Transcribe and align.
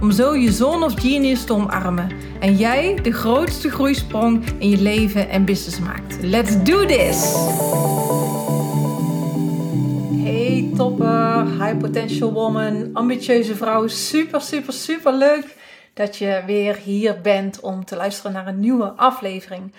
om 0.00 0.10
zo 0.10 0.36
je 0.36 0.52
zone 0.52 0.84
of 0.84 1.00
genius 1.00 1.44
te 1.44 1.52
omarmen 1.52 2.10
en 2.40 2.56
jij 2.56 2.98
de 3.02 3.12
grootste 3.12 3.70
groeisprong 3.70 4.44
in 4.58 4.68
je 4.68 4.82
leven 4.82 5.28
en 5.28 5.44
business 5.44 5.78
maakt. 5.80 6.22
Let's 6.22 6.62
do 6.62 6.86
this! 6.86 7.34
Hey 10.22 10.70
topper, 10.76 11.46
high 11.46 11.76
potential 11.76 12.32
woman, 12.32 12.90
ambitieuze 12.92 13.56
vrouw, 13.56 13.86
super 13.86 14.40
super 14.40 14.72
super 14.72 15.12
leuk 15.12 15.56
dat 15.94 16.16
je 16.16 16.42
weer 16.46 16.76
hier 16.76 17.20
bent 17.20 17.60
om 17.60 17.84
te 17.84 17.96
luisteren 17.96 18.32
naar 18.32 18.46
een 18.46 18.60
nieuwe 18.60 18.92
aflevering. 18.96 19.72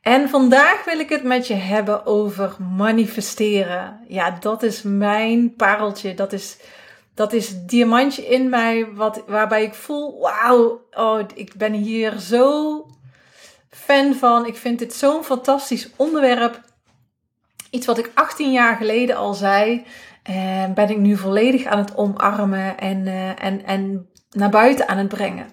En 0.00 0.28
vandaag 0.28 0.84
wil 0.84 0.98
ik 0.98 1.08
het 1.08 1.22
met 1.22 1.46
je 1.46 1.54
hebben 1.54 2.06
over 2.06 2.56
manifesteren. 2.76 4.00
Ja, 4.08 4.36
dat 4.40 4.62
is 4.62 4.82
mijn 4.82 5.54
pareltje. 5.54 6.14
Dat 6.14 6.32
is 6.32 6.56
dat 7.14 7.32
is 7.32 7.48
het 7.48 7.68
diamantje 7.68 8.26
in 8.26 8.48
mij 8.48 8.86
wat, 8.92 9.22
waarbij 9.26 9.62
ik 9.62 9.74
voel, 9.74 10.20
wauw, 10.20 10.80
oh, 10.92 11.20
ik 11.34 11.54
ben 11.56 11.72
hier 11.72 12.18
zo 12.18 12.86
fan 13.70 14.14
van. 14.14 14.46
Ik 14.46 14.56
vind 14.56 14.78
dit 14.78 14.94
zo'n 14.94 15.24
fantastisch 15.24 15.90
onderwerp. 15.96 16.60
Iets 17.70 17.86
wat 17.86 17.98
ik 17.98 18.10
18 18.14 18.52
jaar 18.52 18.76
geleden 18.76 19.16
al 19.16 19.34
zei, 19.34 19.84
en 20.22 20.74
ben 20.74 20.90
ik 20.90 20.98
nu 20.98 21.16
volledig 21.16 21.64
aan 21.64 21.78
het 21.78 21.96
omarmen 21.96 22.78
en, 22.78 23.06
uh, 23.06 23.44
en, 23.44 23.64
en 23.64 24.08
naar 24.30 24.50
buiten 24.50 24.88
aan 24.88 24.98
het 24.98 25.08
brengen. 25.08 25.46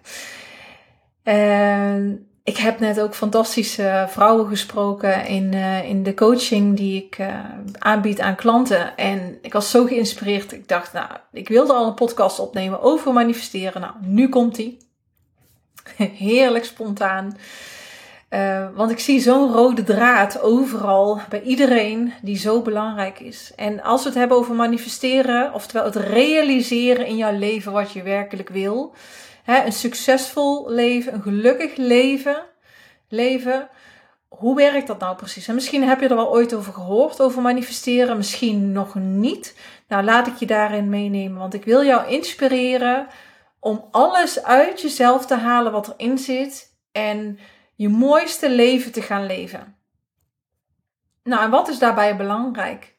En 1.23 2.31
ik 2.44 2.58
heb 2.58 2.80
net 2.80 3.00
ook 3.00 3.16
fantastische 3.16 4.06
vrouwen 4.09 4.47
gesproken 4.47 5.25
in, 5.25 5.53
uh, 5.53 5.89
in 5.89 6.03
de 6.03 6.14
coaching 6.14 6.78
die 6.78 7.03
ik 7.06 7.17
uh, 7.20 7.39
aanbied 7.78 8.20
aan 8.20 8.36
klanten. 8.36 8.97
En 8.97 9.38
ik 9.42 9.53
was 9.53 9.70
zo 9.70 9.86
geïnspireerd. 9.86 10.52
Ik 10.52 10.67
dacht, 10.67 10.94
nou, 10.94 11.09
ik 11.31 11.47
wilde 11.47 11.73
al 11.73 11.88
een 11.88 11.94
podcast 11.94 12.39
opnemen 12.39 12.81
over 12.81 13.14
manifesteren. 13.14 13.81
Nou, 13.81 13.94
nu 14.02 14.30
komt 14.30 14.56
die. 14.56 14.78
Heerlijk 16.28 16.66
spontaan. 16.66 17.38
Uh, 18.30 18.67
want 18.75 18.92
ik 18.92 19.00
zie 19.00 19.19
zo'n 19.19 19.53
rode 19.53 19.84
draad 19.84 20.42
overal 20.42 21.22
bij 21.30 21.42
iedereen 21.42 22.14
die 22.22 22.38
zo 22.38 22.62
belangrijk 22.62 23.19
is. 23.19 23.52
En 23.56 23.84
als 23.84 24.03
we 24.03 24.09
het 24.09 24.17
hebben 24.17 24.38
over 24.38 24.56
manifesteren, 24.56 25.53
oftewel 25.53 25.86
het 25.86 25.95
realiseren 25.95 27.06
in 27.06 27.16
jouw 27.16 27.38
leven 27.38 27.72
wat 27.72 27.92
je 27.92 28.03
werkelijk 28.03 28.50
wil 28.50 28.94
een 29.45 29.72
succesvol 29.72 30.70
leven, 30.70 31.14
een 31.14 31.22
gelukkig 31.22 31.75
leven, 31.75 32.44
leven. 33.08 33.70
Hoe 34.28 34.56
werkt 34.56 34.88
dat 34.88 35.00
nou 35.00 35.16
precies? 35.16 35.47
En 35.47 35.53
misschien 35.53 35.84
heb 35.84 36.02
je 36.02 36.08
er 36.08 36.16
wel 36.16 36.31
ooit 36.31 36.53
over 36.53 36.73
gehoord, 36.73 37.22
over 37.22 37.42
manifesteren, 37.42 38.17
misschien 38.17 38.72
nog 38.72 38.95
niet. 38.95 39.58
Nou, 39.88 40.03
laat 40.03 40.28
ik 40.28 40.36
je 40.36 40.45
daarin 40.45 40.89
meenemen, 40.89 41.39
want 41.39 41.53
ik 41.53 41.66
wil 41.66 41.84
jou 41.84 42.08
inspireren 42.08 43.08
om 43.59 43.88
alles 43.92 44.44
uit 44.44 44.81
jezelf 44.81 45.25
te 45.25 45.36
halen 45.36 45.72
wat 45.72 45.95
erin 45.97 46.17
zit 46.17 46.75
en 46.92 47.39
je 47.75 47.89
mooiste 47.89 48.50
leven 48.50 48.91
te 48.91 49.01
gaan 49.01 49.25
leven. 49.25 49.75
Nou, 51.24 51.44
en 51.44 51.50
wat 51.50 51.68
is 51.68 51.80
daarbij 51.80 52.18
belangrijk? 52.18 52.96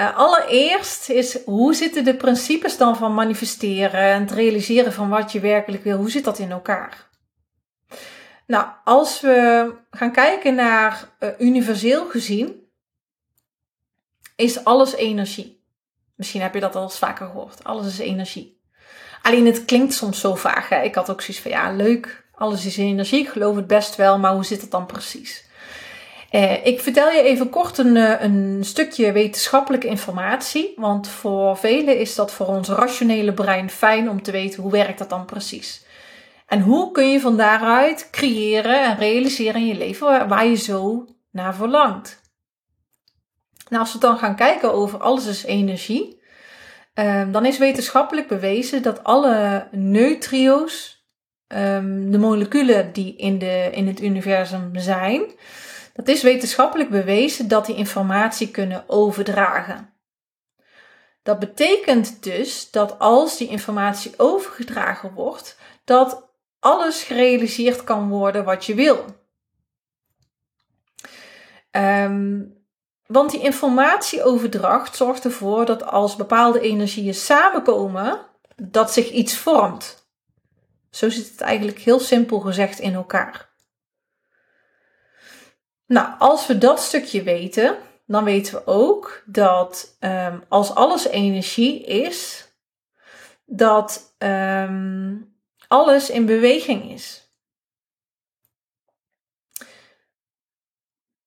Uh, 0.00 0.16
allereerst 0.16 1.08
is 1.08 1.44
hoe 1.44 1.74
zitten 1.74 2.04
de 2.04 2.16
principes 2.16 2.76
dan 2.76 2.96
van 2.96 3.14
manifesteren 3.14 4.00
en 4.00 4.20
het 4.20 4.30
realiseren 4.30 4.92
van 4.92 5.08
wat 5.08 5.32
je 5.32 5.40
werkelijk 5.40 5.84
wil, 5.84 5.96
hoe 5.96 6.10
zit 6.10 6.24
dat 6.24 6.38
in 6.38 6.50
elkaar? 6.50 7.08
Nou, 8.46 8.66
als 8.84 9.20
we 9.20 9.72
gaan 9.90 10.12
kijken 10.12 10.54
naar 10.54 11.08
uh, 11.18 11.28
universeel 11.38 12.06
gezien, 12.06 12.68
is 14.36 14.64
alles 14.64 14.94
energie. 14.94 15.64
Misschien 16.16 16.40
heb 16.40 16.54
je 16.54 16.60
dat 16.60 16.76
al 16.76 16.82
eens 16.82 16.98
vaker 16.98 17.26
gehoord. 17.26 17.64
Alles 17.64 17.86
is 17.86 17.98
energie. 17.98 18.60
Alleen 19.22 19.46
het 19.46 19.64
klinkt 19.64 19.94
soms 19.94 20.20
zo 20.20 20.34
vaag. 20.34 20.68
Hè? 20.68 20.82
Ik 20.82 20.94
had 20.94 21.10
ook 21.10 21.20
zoiets 21.20 21.42
van 21.42 21.50
ja, 21.50 21.72
leuk, 21.72 22.28
alles 22.34 22.66
is 22.66 22.76
energie. 22.76 23.20
Ik 23.20 23.28
geloof 23.28 23.56
het 23.56 23.66
best 23.66 23.96
wel, 23.96 24.18
maar 24.18 24.32
hoe 24.32 24.44
zit 24.44 24.60
het 24.60 24.70
dan 24.70 24.86
precies? 24.86 25.48
Eh, 26.30 26.66
ik 26.66 26.80
vertel 26.80 27.10
je 27.10 27.22
even 27.22 27.50
kort 27.50 27.78
een, 27.78 27.96
eh, 27.96 28.22
een 28.22 28.58
stukje 28.64 29.12
wetenschappelijke 29.12 29.86
informatie, 29.86 30.72
want 30.76 31.08
voor 31.08 31.56
velen 31.56 31.98
is 31.98 32.14
dat 32.14 32.32
voor 32.32 32.46
ons 32.46 32.68
rationele 32.68 33.32
brein 33.32 33.70
fijn 33.70 34.10
om 34.10 34.22
te 34.22 34.30
weten 34.30 34.62
hoe 34.62 34.72
werkt 34.72 34.98
dat 34.98 35.08
dan 35.08 35.24
precies. 35.24 35.84
En 36.46 36.60
hoe 36.60 36.90
kun 36.90 37.10
je 37.10 37.20
van 37.20 37.36
daaruit 37.36 38.08
creëren 38.10 38.84
en 38.84 38.96
realiseren 38.96 39.60
in 39.60 39.66
je 39.66 39.74
leven 39.74 40.28
waar 40.28 40.46
je 40.46 40.56
zo 40.56 41.06
naar 41.30 41.54
verlangt. 41.54 42.20
Nou, 43.68 43.82
als 43.82 43.92
we 43.92 43.98
dan 43.98 44.18
gaan 44.18 44.36
kijken 44.36 44.72
over 44.72 44.98
alles 44.98 45.26
is 45.26 45.44
energie, 45.44 46.20
ehm, 46.94 47.30
dan 47.30 47.46
is 47.46 47.58
wetenschappelijk 47.58 48.28
bewezen 48.28 48.82
dat 48.82 49.04
alle 49.04 49.68
neutrio's, 49.70 51.04
ehm, 51.46 52.10
de 52.10 52.18
moleculen 52.18 52.92
die 52.92 53.16
in, 53.16 53.38
de, 53.38 53.68
in 53.72 53.86
het 53.86 54.00
universum 54.02 54.70
zijn, 54.72 55.22
het 56.00 56.08
is 56.08 56.22
wetenschappelijk 56.22 56.90
bewezen 56.90 57.48
dat 57.48 57.66
die 57.66 57.76
informatie 57.76 58.50
kunnen 58.50 58.84
overdragen. 58.86 59.92
Dat 61.22 61.38
betekent 61.38 62.22
dus 62.22 62.70
dat 62.70 62.98
als 62.98 63.36
die 63.36 63.48
informatie 63.48 64.14
overgedragen 64.16 65.12
wordt, 65.12 65.56
dat 65.84 66.30
alles 66.58 67.02
gerealiseerd 67.02 67.84
kan 67.84 68.08
worden 68.08 68.44
wat 68.44 68.66
je 68.66 68.74
wil. 68.74 69.04
Um, 71.70 72.58
want 73.06 73.30
die 73.30 73.40
informatieoverdracht 73.40 74.96
zorgt 74.96 75.24
ervoor 75.24 75.64
dat 75.64 75.84
als 75.84 76.16
bepaalde 76.16 76.60
energieën 76.60 77.14
samenkomen, 77.14 78.26
dat 78.56 78.92
zich 78.92 79.10
iets 79.10 79.36
vormt. 79.36 80.08
Zo 80.90 81.10
zit 81.10 81.30
het 81.30 81.40
eigenlijk 81.40 81.78
heel 81.78 82.00
simpel 82.00 82.40
gezegd 82.40 82.78
in 82.78 82.94
elkaar. 82.94 83.49
Nou, 85.90 86.18
als 86.18 86.46
we 86.46 86.58
dat 86.58 86.80
stukje 86.80 87.22
weten, 87.22 87.78
dan 88.06 88.24
weten 88.24 88.54
we 88.54 88.66
ook 88.66 89.22
dat 89.26 89.96
um, 90.00 90.44
als 90.48 90.74
alles 90.74 91.06
energie 91.06 91.84
is, 91.84 92.48
dat 93.44 94.14
um, 94.18 95.36
alles 95.68 96.10
in 96.10 96.26
beweging 96.26 96.90
is. 96.90 97.34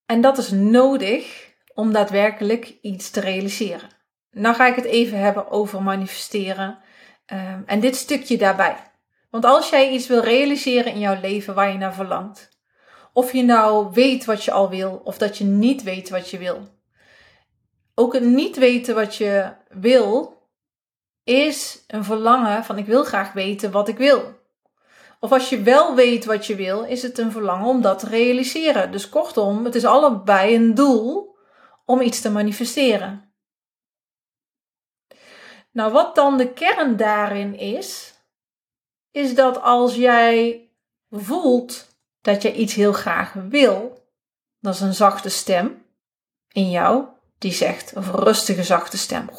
En 0.06 0.22
dat 0.22 0.38
is 0.38 0.52
nodig 0.52 1.54
om 1.74 1.94
daadwerkelijk 1.94 2.78
iets 2.82 3.10
te 3.10 3.20
realiseren. 3.20 3.90
Nou 4.32 4.56
ga 4.56 4.68
ik 4.68 4.76
het 4.76 4.86
even 4.86 5.20
hebben 5.20 5.52
over 5.52 5.84
manifesteren 5.84 6.80
um, 7.26 7.64
en 7.66 7.80
dit 7.80 7.96
stukje 7.96 8.38
daarbij. 8.38 8.92
Want 9.30 9.46
als 9.46 9.70
jij 9.70 9.90
iets 9.90 10.08
wil 10.08 10.22
realiseren 10.22 10.94
in 10.94 11.00
jouw 11.00 11.20
leven 11.22 11.56
waar 11.56 11.72
je 11.72 11.78
naar 11.78 11.94
verlangt, 11.94 12.53
of 13.14 13.34
je 13.34 13.44
nou 13.44 13.92
weet 13.92 14.26
wat 14.26 14.44
je 14.44 14.52
al 14.52 14.70
wil 14.70 15.02
of 15.04 15.18
dat 15.18 15.38
je 15.38 15.44
niet 15.44 15.84
weet 15.84 16.10
wat 16.10 16.30
je 16.30 16.38
wil. 16.38 16.68
Ook 17.96 18.14
het 18.14 18.24
niet 18.24 18.58
weten 18.58 18.96
wat 18.96 19.16
je 19.16 19.54
wil 19.70 20.42
is 21.24 21.84
een 21.88 22.04
verlangen 22.04 22.64
van 22.64 22.78
ik 22.78 22.86
wil 22.86 23.04
graag 23.04 23.34
weten 23.34 23.72
wat 23.72 23.88
ik 23.88 23.98
wil. 23.98 24.42
Of 25.20 25.32
als 25.32 25.50
je 25.50 25.62
wel 25.62 25.96
weet 25.96 26.26
wat 26.26 26.46
je 26.46 26.56
wil, 26.56 26.84
is 26.84 27.02
het 27.02 27.18
een 27.18 27.32
verlangen 27.32 27.68
om 27.68 27.82
dat 27.82 28.00
te 28.00 28.08
realiseren. 28.08 28.92
Dus 28.92 29.10
kortom, 29.10 29.66
het 29.66 29.76
is 29.76 29.86
allebei 29.86 30.56
een 30.56 30.74
doel 30.74 31.36
om 31.86 32.02
iets 32.02 32.22
te 32.22 32.32
manifesteren. 32.32 33.34
Nou, 35.72 35.92
wat 35.92 36.16
dan 36.16 36.38
de 36.38 36.54
kern 36.54 36.98
daarin 36.98 37.58
is, 37.58 38.14
is 39.12 39.36
dat 39.36 39.62
als 39.62 39.96
jij 39.96 40.70
voelt 41.10 41.93
dat 42.24 42.42
je 42.42 42.54
iets 42.54 42.74
heel 42.74 42.94
graag 42.94 43.34
wil, 43.34 44.08
dat 44.60 44.74
is 44.74 44.82
een 44.82 44.94
zachte 44.94 45.30
stem 45.30 45.86
in 46.52 46.70
jou 46.70 47.06
die 47.38 47.52
zegt, 47.52 47.94
of 47.96 48.08
een 48.08 48.20
rustige 48.20 48.64
zachte 48.64 48.98
stem, 48.98 49.30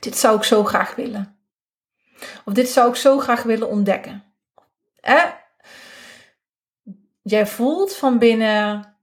dit 0.00 0.16
zou 0.16 0.36
ik 0.36 0.44
zo 0.44 0.64
graag 0.64 0.94
willen. 0.94 1.38
Of 2.44 2.52
dit 2.52 2.68
zou 2.68 2.88
ik 2.88 2.96
zo 2.96 3.18
graag 3.18 3.42
willen 3.42 3.68
ontdekken. 3.68 4.24
Jij 7.22 7.46
voelt 7.46 7.94
van 7.94 8.18
binnen 8.18 8.96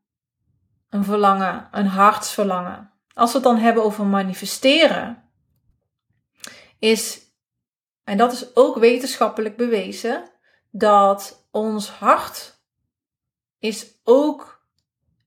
een 0.90 1.04
verlangen, 1.04 1.68
een 1.72 1.88
hartsverlangen. 1.88 2.92
Als 3.14 3.32
we 3.32 3.38
het 3.38 3.48
dan 3.48 3.58
hebben 3.58 3.84
over 3.84 4.06
manifesteren, 4.06 5.30
is, 6.80 7.22
en 8.04 8.18
dat 8.18 8.32
is 8.32 8.56
ook 8.56 8.78
wetenschappelijk 8.78 9.58
bewezen, 9.58 10.30
dat 10.72 11.48
ons 11.52 11.90
hart 11.90 12.51
is 13.62 14.00
ook 14.04 14.66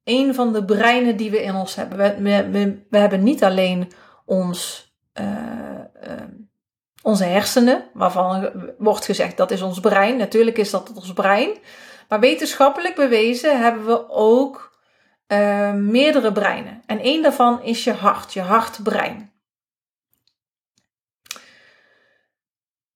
een 0.04 0.34
van 0.34 0.52
de 0.52 0.64
breinen 0.64 1.16
die 1.16 1.30
we 1.30 1.42
in 1.42 1.54
ons 1.54 1.74
hebben. 1.74 2.22
We, 2.22 2.50
we, 2.50 2.86
we 2.90 2.98
hebben 2.98 3.22
niet 3.22 3.44
alleen 3.44 3.92
ons, 4.24 4.92
uh, 5.20 5.26
uh, 6.06 6.12
onze 7.02 7.24
hersenen, 7.24 7.84
waarvan 7.92 8.52
wordt 8.78 9.04
gezegd 9.04 9.36
dat 9.36 9.50
is 9.50 9.62
ons 9.62 9.80
brein. 9.80 10.16
Natuurlijk 10.16 10.58
is 10.58 10.70
dat 10.70 10.92
ons 10.94 11.12
brein. 11.12 11.58
Maar 12.08 12.20
wetenschappelijk 12.20 12.94
bewezen 12.94 13.60
hebben 13.60 13.86
we 13.86 14.10
ook 14.10 14.78
uh, 15.28 15.72
meerdere 15.72 16.32
breinen. 16.32 16.82
En 16.86 16.98
één 16.98 17.22
daarvan 17.22 17.62
is 17.62 17.84
je 17.84 17.92
hart, 17.92 18.32
je 18.32 18.40
hartbrein. 18.40 19.32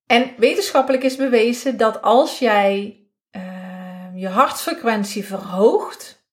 En 0.07 0.33
wetenschappelijk 0.37 1.03
is 1.03 1.17
bewezen 1.17 1.77
dat 1.77 2.03
als 2.03 2.39
jij 2.39 3.03
je 4.19 4.29
hartfrequentie 4.29 5.27
verhoogt, 5.27 6.27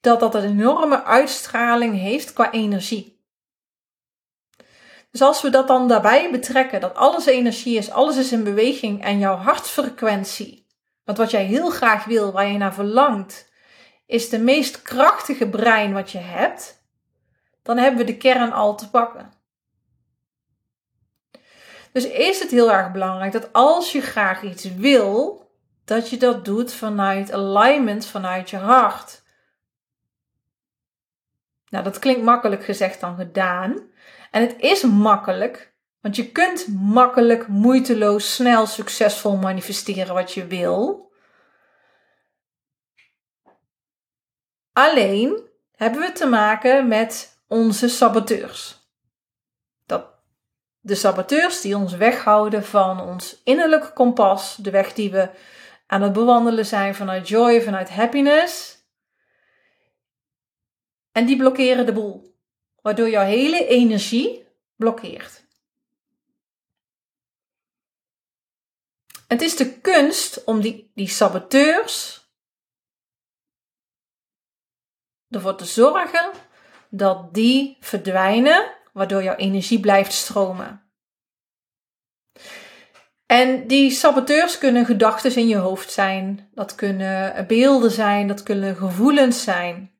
dat 0.00 0.20
dat 0.20 0.34
een 0.34 0.44
enorme 0.44 1.04
uitstraling 1.04 1.98
heeft 1.98 2.32
qua 2.32 2.52
energie. 2.52 3.24
Dus 5.10 5.22
als 5.22 5.42
we 5.42 5.50
dat 5.50 5.68
dan 5.68 5.88
daarbij 5.88 6.30
betrekken, 6.30 6.80
dat 6.80 6.94
alles 6.94 7.26
energie 7.26 7.76
is, 7.76 7.90
alles 7.90 8.16
is 8.16 8.32
in 8.32 8.44
beweging 8.44 9.02
en 9.02 9.18
jouw 9.18 9.36
hartfrequentie, 9.36 10.66
want 11.04 11.18
wat 11.18 11.30
jij 11.30 11.44
heel 11.44 11.70
graag 11.70 12.04
wil, 12.04 12.32
waar 12.32 12.46
je 12.46 12.58
naar 12.58 12.74
verlangt, 12.74 13.52
is 14.06 14.28
de 14.28 14.38
meest 14.38 14.82
krachtige 14.82 15.48
brein 15.48 15.92
wat 15.92 16.10
je 16.10 16.18
hebt, 16.18 16.84
dan 17.62 17.76
hebben 17.76 17.98
we 17.98 18.12
de 18.12 18.16
kern 18.16 18.52
al 18.52 18.76
te 18.76 18.90
pakken. 18.90 19.32
Dus 21.92 22.06
is 22.06 22.40
het 22.40 22.50
heel 22.50 22.72
erg 22.72 22.92
belangrijk 22.92 23.32
dat 23.32 23.52
als 23.52 23.92
je 23.92 24.00
graag 24.00 24.42
iets 24.42 24.74
wil, 24.74 25.43
dat 25.84 26.10
je 26.10 26.16
dat 26.16 26.44
doet 26.44 26.72
vanuit 26.72 27.32
alignment, 27.32 28.06
vanuit 28.06 28.50
je 28.50 28.56
hart. 28.56 29.22
Nou, 31.68 31.84
dat 31.84 31.98
klinkt 31.98 32.22
makkelijk 32.22 32.64
gezegd 32.64 33.00
dan 33.00 33.16
gedaan. 33.16 33.92
En 34.30 34.42
het 34.42 34.54
is 34.58 34.82
makkelijk, 34.82 35.74
want 36.00 36.16
je 36.16 36.30
kunt 36.30 36.66
makkelijk, 36.80 37.48
moeiteloos, 37.48 38.34
snel, 38.34 38.66
succesvol 38.66 39.36
manifesteren 39.36 40.14
wat 40.14 40.32
je 40.32 40.46
wil. 40.46 41.12
Alleen 44.72 45.48
hebben 45.76 46.00
we 46.00 46.12
te 46.12 46.26
maken 46.26 46.88
met 46.88 47.42
onze 47.48 47.88
saboteurs. 47.88 48.88
Dat, 49.86 50.06
de 50.80 50.94
saboteurs 50.94 51.60
die 51.60 51.76
ons 51.76 51.92
weghouden 51.92 52.64
van 52.64 53.00
ons 53.00 53.40
innerlijke 53.44 53.92
kompas, 53.92 54.56
de 54.56 54.70
weg 54.70 54.92
die 54.92 55.10
we 55.10 55.30
aan 55.86 56.02
het 56.02 56.12
bewandelen 56.12 56.66
zijn 56.66 56.94
vanuit 56.94 57.28
joy, 57.28 57.62
vanuit 57.62 57.90
happiness. 57.90 58.82
En 61.12 61.26
die 61.26 61.36
blokkeren 61.36 61.86
de 61.86 61.92
boel, 61.92 62.36
waardoor 62.82 63.08
jouw 63.08 63.24
hele 63.24 63.66
energie 63.66 64.46
blokkeert. 64.76 65.44
Het 69.26 69.42
is 69.42 69.56
de 69.56 69.80
kunst 69.80 70.44
om 70.44 70.60
die, 70.60 70.90
die 70.94 71.08
saboteurs 71.08 72.28
ervoor 75.28 75.56
te 75.56 75.64
zorgen 75.64 76.32
dat 76.90 77.34
die 77.34 77.76
verdwijnen, 77.80 78.76
waardoor 78.92 79.22
jouw 79.22 79.36
energie 79.36 79.80
blijft 79.80 80.12
stromen. 80.12 80.83
En 83.26 83.66
die 83.66 83.90
saboteurs 83.90 84.58
kunnen 84.58 84.84
gedachten 84.84 85.36
in 85.36 85.48
je 85.48 85.56
hoofd 85.56 85.92
zijn, 85.92 86.48
dat 86.54 86.74
kunnen 86.74 87.46
beelden 87.46 87.90
zijn, 87.90 88.28
dat 88.28 88.42
kunnen 88.42 88.76
gevoelens 88.76 89.42
zijn. 89.42 89.92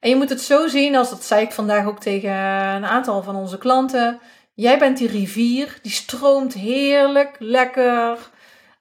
En 0.00 0.08
je 0.08 0.16
moet 0.16 0.28
het 0.28 0.40
zo 0.40 0.68
zien, 0.68 0.96
als 0.96 1.10
dat 1.10 1.24
zei 1.24 1.44
ik 1.44 1.52
vandaag 1.52 1.86
ook 1.86 2.00
tegen 2.00 2.30
een 2.30 2.84
aantal 2.84 3.22
van 3.22 3.36
onze 3.36 3.58
klanten. 3.58 4.20
Jij 4.54 4.78
bent 4.78 4.98
die 4.98 5.08
rivier, 5.08 5.78
die 5.82 5.92
stroomt 5.92 6.54
heerlijk, 6.54 7.36
lekker. 7.38 8.18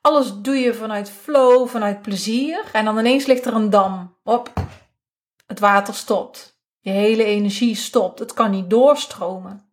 Alles 0.01 0.33
doe 0.41 0.55
je 0.55 0.73
vanuit 0.73 1.09
flow, 1.09 1.67
vanuit 1.67 2.01
plezier. 2.01 2.63
En 2.73 2.85
dan 2.85 2.97
ineens 2.97 3.25
ligt 3.25 3.45
er 3.45 3.53
een 3.53 3.69
dam. 3.69 4.17
Op, 4.23 4.53
het 5.47 5.59
water 5.59 5.93
stopt. 5.93 6.59
Je 6.79 6.91
hele 6.91 7.23
energie 7.23 7.75
stopt. 7.75 8.19
Het 8.19 8.33
kan 8.33 8.51
niet 8.51 8.69
doorstromen. 8.69 9.70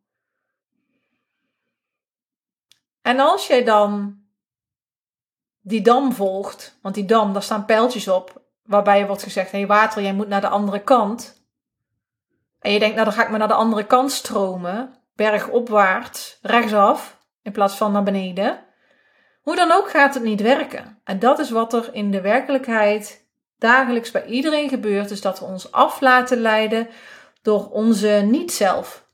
En 3.08 3.20
als 3.20 3.46
jij 3.46 3.64
dan 3.64 4.18
die 5.60 5.80
dam 5.80 6.12
volgt, 6.12 6.78
want 6.82 6.94
die 6.94 7.04
dam, 7.04 7.32
daar 7.32 7.42
staan 7.42 7.64
pijltjes 7.64 8.08
op, 8.08 8.42
waarbij 8.62 8.98
je 8.98 9.06
wordt 9.06 9.22
gezegd: 9.22 9.52
hé 9.52 9.66
water, 9.66 10.02
jij 10.02 10.14
moet 10.14 10.28
naar 10.28 10.40
de 10.40 10.48
andere 10.48 10.82
kant. 10.82 11.46
En 12.60 12.72
je 12.72 12.78
denkt, 12.78 12.94
nou 12.94 13.06
dan 13.06 13.14
ga 13.14 13.22
ik 13.22 13.30
maar 13.30 13.38
naar 13.38 13.48
de 13.48 13.54
andere 13.54 13.86
kant 13.86 14.12
stromen, 14.12 14.94
bergopwaarts, 15.14 16.38
rechtsaf, 16.42 17.18
in 17.42 17.52
plaats 17.52 17.76
van 17.76 17.92
naar 17.92 18.02
beneden. 18.02 18.64
Hoe 19.42 19.56
dan 19.56 19.70
ook 19.72 19.90
gaat 19.90 20.14
het 20.14 20.22
niet 20.22 20.40
werken. 20.40 21.00
En 21.04 21.18
dat 21.18 21.38
is 21.38 21.50
wat 21.50 21.72
er 21.72 21.94
in 21.94 22.10
de 22.10 22.20
werkelijkheid 22.20 23.26
dagelijks 23.58 24.10
bij 24.10 24.24
iedereen 24.24 24.68
gebeurt, 24.68 25.10
is 25.10 25.20
dat 25.20 25.38
we 25.38 25.44
ons 25.44 25.72
af 25.72 26.00
laten 26.00 26.40
leiden 26.40 26.88
door 27.42 27.70
onze 27.70 28.08
niet-zelf. 28.08 29.07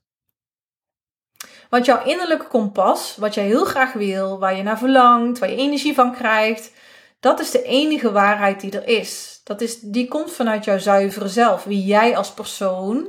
Want 1.71 1.85
jouw 1.85 2.05
innerlijke 2.05 2.47
kompas, 2.47 3.17
wat 3.17 3.35
jij 3.35 3.45
heel 3.45 3.65
graag 3.65 3.93
wil, 3.93 4.39
waar 4.39 4.57
je 4.57 4.63
naar 4.63 4.79
verlangt, 4.79 5.39
waar 5.39 5.51
je 5.51 5.57
energie 5.57 5.95
van 5.95 6.13
krijgt, 6.15 6.73
dat 7.21 7.41
is 7.41 7.51
de 7.51 7.63
enige 7.63 8.13
waarheid 8.13 8.61
die 8.61 8.81
er 8.81 8.89
is. 8.89 9.41
Dat 9.45 9.61
is 9.61 9.81
die 9.81 10.09
komt 10.09 10.33
vanuit 10.33 10.65
jouw 10.65 10.79
zuivere 10.79 11.29
zelf, 11.29 11.65
wie 11.65 11.85
jij 11.85 12.17
als 12.17 12.33
persoon 12.33 13.09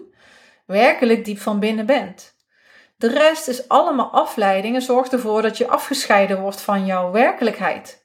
werkelijk 0.66 1.26
diep 1.26 1.40
van 1.40 1.60
binnen 1.60 1.86
bent. 1.86 2.36
De 2.98 3.08
rest 3.08 3.48
is 3.48 3.68
allemaal 3.68 4.12
afleiding 4.12 4.76
en 4.76 4.82
zorgt 4.82 5.14
ervoor 5.14 5.42
dat 5.42 5.58
je 5.58 5.68
afgescheiden 5.68 6.42
wordt 6.42 6.62
van 6.62 6.86
jouw 6.86 7.12
werkelijkheid. 7.12 8.04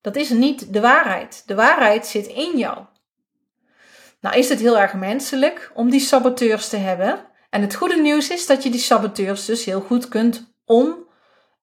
Dat 0.00 0.16
is 0.16 0.30
niet 0.30 0.72
de 0.72 0.80
waarheid. 0.80 1.42
De 1.46 1.54
waarheid 1.54 2.06
zit 2.06 2.26
in 2.26 2.58
jou. 2.58 2.78
Nou 4.20 4.36
is 4.36 4.48
het 4.48 4.60
heel 4.60 4.78
erg 4.78 4.94
menselijk 4.94 5.70
om 5.74 5.90
die 5.90 6.00
saboteurs 6.00 6.68
te 6.68 6.76
hebben. 6.76 7.26
En 7.56 7.62
het 7.62 7.74
goede 7.74 7.96
nieuws 8.00 8.30
is 8.30 8.46
dat 8.46 8.62
je 8.62 8.70
die 8.70 8.80
saboteurs 8.80 9.44
dus 9.44 9.64
heel 9.64 9.80
goed 9.80 10.08
kunt 10.08 10.54
om, 10.64 10.86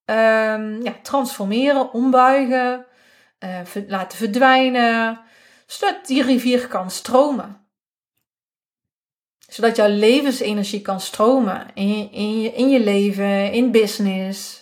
um, 0.06 0.82
ja, 0.84 0.96
transformeren, 1.02 1.94
ombuigen, 1.94 2.86
uh, 3.40 3.88
laten 3.88 4.18
verdwijnen, 4.18 5.22
zodat 5.66 6.06
die 6.06 6.24
rivier 6.24 6.68
kan 6.68 6.92
stromen. 6.92 7.68
Zodat 9.48 9.76
jouw 9.76 9.88
levensenergie 9.88 10.82
kan 10.82 11.02
stromen 11.02 11.68
in 11.74 12.12
in 12.54 12.70
je, 12.70 12.80
leven, 12.80 13.52
in 13.52 13.72
business, 13.72 14.62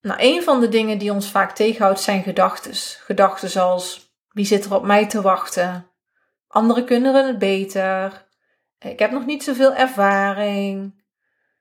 Nou, 0.00 0.20
een 0.22 0.42
van 0.42 0.60
de 0.60 0.68
dingen 0.68 0.98
die 0.98 1.12
ons 1.12 1.30
vaak 1.30 1.54
tegenhoudt 1.54 2.00
zijn 2.00 2.22
gedachten. 2.22 2.74
Gedachten 3.04 3.50
zoals: 3.50 4.14
wie 4.28 4.44
zit 4.44 4.64
er 4.64 4.74
op 4.74 4.84
mij 4.84 5.06
te 5.06 5.22
wachten? 5.22 5.93
Anderen 6.54 6.84
kunnen 6.84 7.26
het 7.26 7.38
beter. 7.38 8.26
Ik 8.78 8.98
heb 8.98 9.10
nog 9.10 9.26
niet 9.26 9.42
zoveel 9.42 9.74
ervaring. 9.74 11.02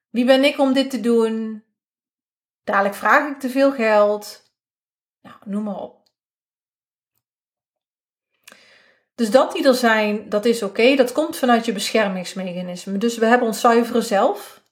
Wie 0.09 0.25
ben 0.25 0.43
ik 0.43 0.59
om 0.59 0.73
dit 0.73 0.89
te 0.89 0.99
doen? 0.99 1.63
Dadelijk 2.63 2.95
vraag 2.95 3.29
ik 3.29 3.39
te 3.39 3.49
veel 3.49 3.71
geld. 3.71 4.51
Nou, 5.21 5.35
noem 5.45 5.63
maar 5.63 5.79
op. 5.79 6.01
Dus 9.15 9.31
dat 9.31 9.51
die 9.51 9.67
er 9.67 9.75
zijn, 9.75 10.29
dat 10.29 10.45
is 10.45 10.63
oké. 10.63 10.95
Dat 10.95 11.11
komt 11.11 11.37
vanuit 11.37 11.65
je 11.65 11.73
beschermingsmechanisme. 11.73 12.97
Dus 12.97 13.17
we 13.17 13.25
hebben 13.25 13.47
ons 13.47 13.59
zuivere 13.59 14.01
zelf. 14.01 14.63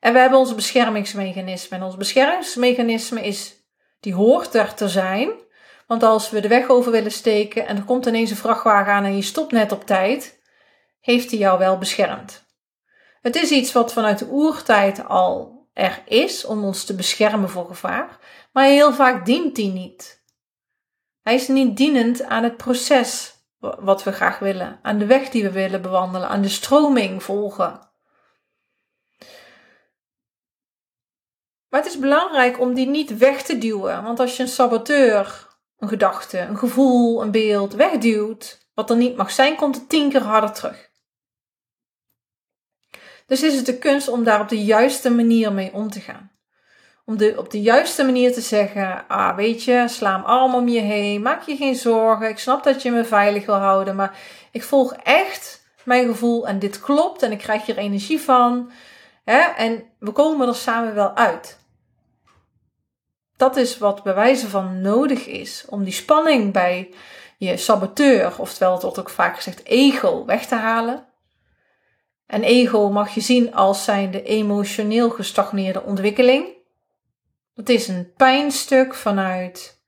En 0.00 0.12
we 0.12 0.18
hebben 0.18 0.38
ons 0.38 0.54
beschermingsmechanisme. 0.54 1.76
En 1.76 1.82
ons 1.82 1.96
beschermingsmechanisme 1.96 3.26
is, 3.26 3.54
die 4.00 4.14
hoort 4.14 4.54
er 4.54 4.74
te 4.74 4.88
zijn. 4.88 5.46
Want 5.88 6.02
als 6.02 6.30
we 6.30 6.40
de 6.40 6.48
weg 6.48 6.68
over 6.68 6.92
willen 6.92 7.12
steken 7.12 7.66
en 7.66 7.76
er 7.76 7.84
komt 7.84 8.06
ineens 8.06 8.30
een 8.30 8.36
vrachtwagen 8.36 8.92
aan 8.92 9.04
en 9.04 9.16
je 9.16 9.22
stopt 9.22 9.52
net 9.52 9.72
op 9.72 9.84
tijd, 9.84 10.40
heeft 11.00 11.30
hij 11.30 11.38
jou 11.38 11.58
wel 11.58 11.78
beschermd. 11.78 12.44
Het 13.20 13.36
is 13.36 13.50
iets 13.50 13.72
wat 13.72 13.92
vanuit 13.92 14.18
de 14.18 14.28
oertijd 14.30 15.08
al 15.08 15.66
er 15.72 16.02
is 16.06 16.44
om 16.44 16.64
ons 16.64 16.84
te 16.84 16.94
beschermen 16.94 17.50
voor 17.50 17.66
gevaar, 17.66 18.18
maar 18.52 18.64
heel 18.64 18.92
vaak 18.92 19.26
dient 19.26 19.56
die 19.56 19.72
niet. 19.72 20.24
Hij 21.22 21.34
is 21.34 21.48
niet 21.48 21.76
dienend 21.76 22.22
aan 22.22 22.42
het 22.42 22.56
proces 22.56 23.36
wat 23.58 24.02
we 24.02 24.12
graag 24.12 24.38
willen, 24.38 24.78
aan 24.82 24.98
de 24.98 25.06
weg 25.06 25.28
die 25.28 25.42
we 25.42 25.50
willen 25.50 25.82
bewandelen, 25.82 26.28
aan 26.28 26.42
de 26.42 26.48
stroming 26.48 27.22
volgen. 27.22 27.90
Maar 31.68 31.80
het 31.80 31.86
is 31.86 31.98
belangrijk 31.98 32.60
om 32.60 32.74
die 32.74 32.86
niet 32.86 33.18
weg 33.18 33.42
te 33.42 33.58
duwen. 33.58 34.02
Want 34.02 34.20
als 34.20 34.36
je 34.36 34.42
een 34.42 34.48
saboteur, 34.48 35.47
een 35.78 35.88
gedachte, 35.88 36.38
een 36.38 36.58
gevoel, 36.58 37.22
een 37.22 37.30
beeld 37.30 37.74
wegduwt, 37.74 38.66
wat 38.74 38.90
er 38.90 38.96
niet 38.96 39.16
mag 39.16 39.30
zijn, 39.30 39.56
komt 39.56 39.74
het 39.74 39.88
tien 39.88 40.10
keer 40.10 40.22
harder 40.22 40.52
terug. 40.52 40.90
Dus 43.26 43.42
is 43.42 43.56
het 43.56 43.66
de 43.66 43.78
kunst 43.78 44.08
om 44.08 44.24
daar 44.24 44.40
op 44.40 44.48
de 44.48 44.64
juiste 44.64 45.10
manier 45.10 45.52
mee 45.52 45.72
om 45.72 45.90
te 45.90 46.00
gaan. 46.00 46.30
om 47.04 47.16
de, 47.16 47.34
op 47.36 47.50
de 47.50 47.60
juiste 47.60 48.04
manier 48.04 48.32
te 48.32 48.40
zeggen: 48.40 49.08
Ah, 49.08 49.36
weet 49.36 49.64
je, 49.64 49.84
sla 49.88 50.14
hem 50.14 50.24
arm 50.24 50.54
om 50.54 50.68
je 50.68 50.80
heen, 50.80 51.22
maak 51.22 51.42
je 51.42 51.56
geen 51.56 51.76
zorgen. 51.76 52.28
Ik 52.28 52.38
snap 52.38 52.64
dat 52.64 52.82
je 52.82 52.90
me 52.90 53.04
veilig 53.04 53.46
wil 53.46 53.54
houden, 53.54 53.96
maar 53.96 54.18
ik 54.52 54.62
volg 54.62 54.92
echt 54.92 55.66
mijn 55.84 56.06
gevoel 56.06 56.46
en 56.46 56.58
dit 56.58 56.80
klopt 56.80 57.22
en 57.22 57.32
ik 57.32 57.38
krijg 57.38 57.66
hier 57.66 57.76
energie 57.76 58.20
van. 58.20 58.70
Hè? 59.24 59.38
En 59.38 59.84
we 59.98 60.10
komen 60.10 60.48
er 60.48 60.54
samen 60.54 60.94
wel 60.94 61.14
uit. 61.14 61.58
Dat 63.38 63.56
is 63.56 63.78
wat 63.78 64.02
bij 64.02 64.14
wijze 64.14 64.48
van 64.48 64.80
nodig 64.80 65.26
is 65.26 65.64
om 65.68 65.84
die 65.84 65.92
spanning 65.92 66.52
bij 66.52 66.94
je 67.36 67.56
saboteur, 67.56 68.38
oftewel 68.38 68.72
het 68.72 68.82
wordt 68.82 68.98
ook 68.98 69.10
vaak 69.10 69.36
gezegd 69.36 69.64
ego, 69.64 70.24
weg 70.24 70.46
te 70.46 70.54
halen. 70.54 71.06
En 72.26 72.42
ego 72.42 72.90
mag 72.90 73.14
je 73.14 73.20
zien 73.20 73.54
als 73.54 73.84
zijnde 73.84 74.22
emotioneel 74.22 75.10
gestagneerde 75.10 75.82
ontwikkeling. 75.82 76.46
Dat 77.54 77.68
is 77.68 77.88
een 77.88 78.12
pijnstuk 78.16 78.94
vanuit 78.94 79.82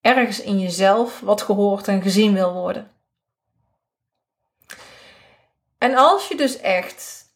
ergens 0.00 0.40
in 0.40 0.58
jezelf 0.58 1.20
wat 1.20 1.42
gehoord 1.42 1.88
en 1.88 2.02
gezien 2.02 2.34
wil 2.34 2.52
worden. 2.52 2.90
En 5.78 5.94
als 5.94 6.28
je 6.28 6.36
dus 6.36 6.56
echt 6.56 7.26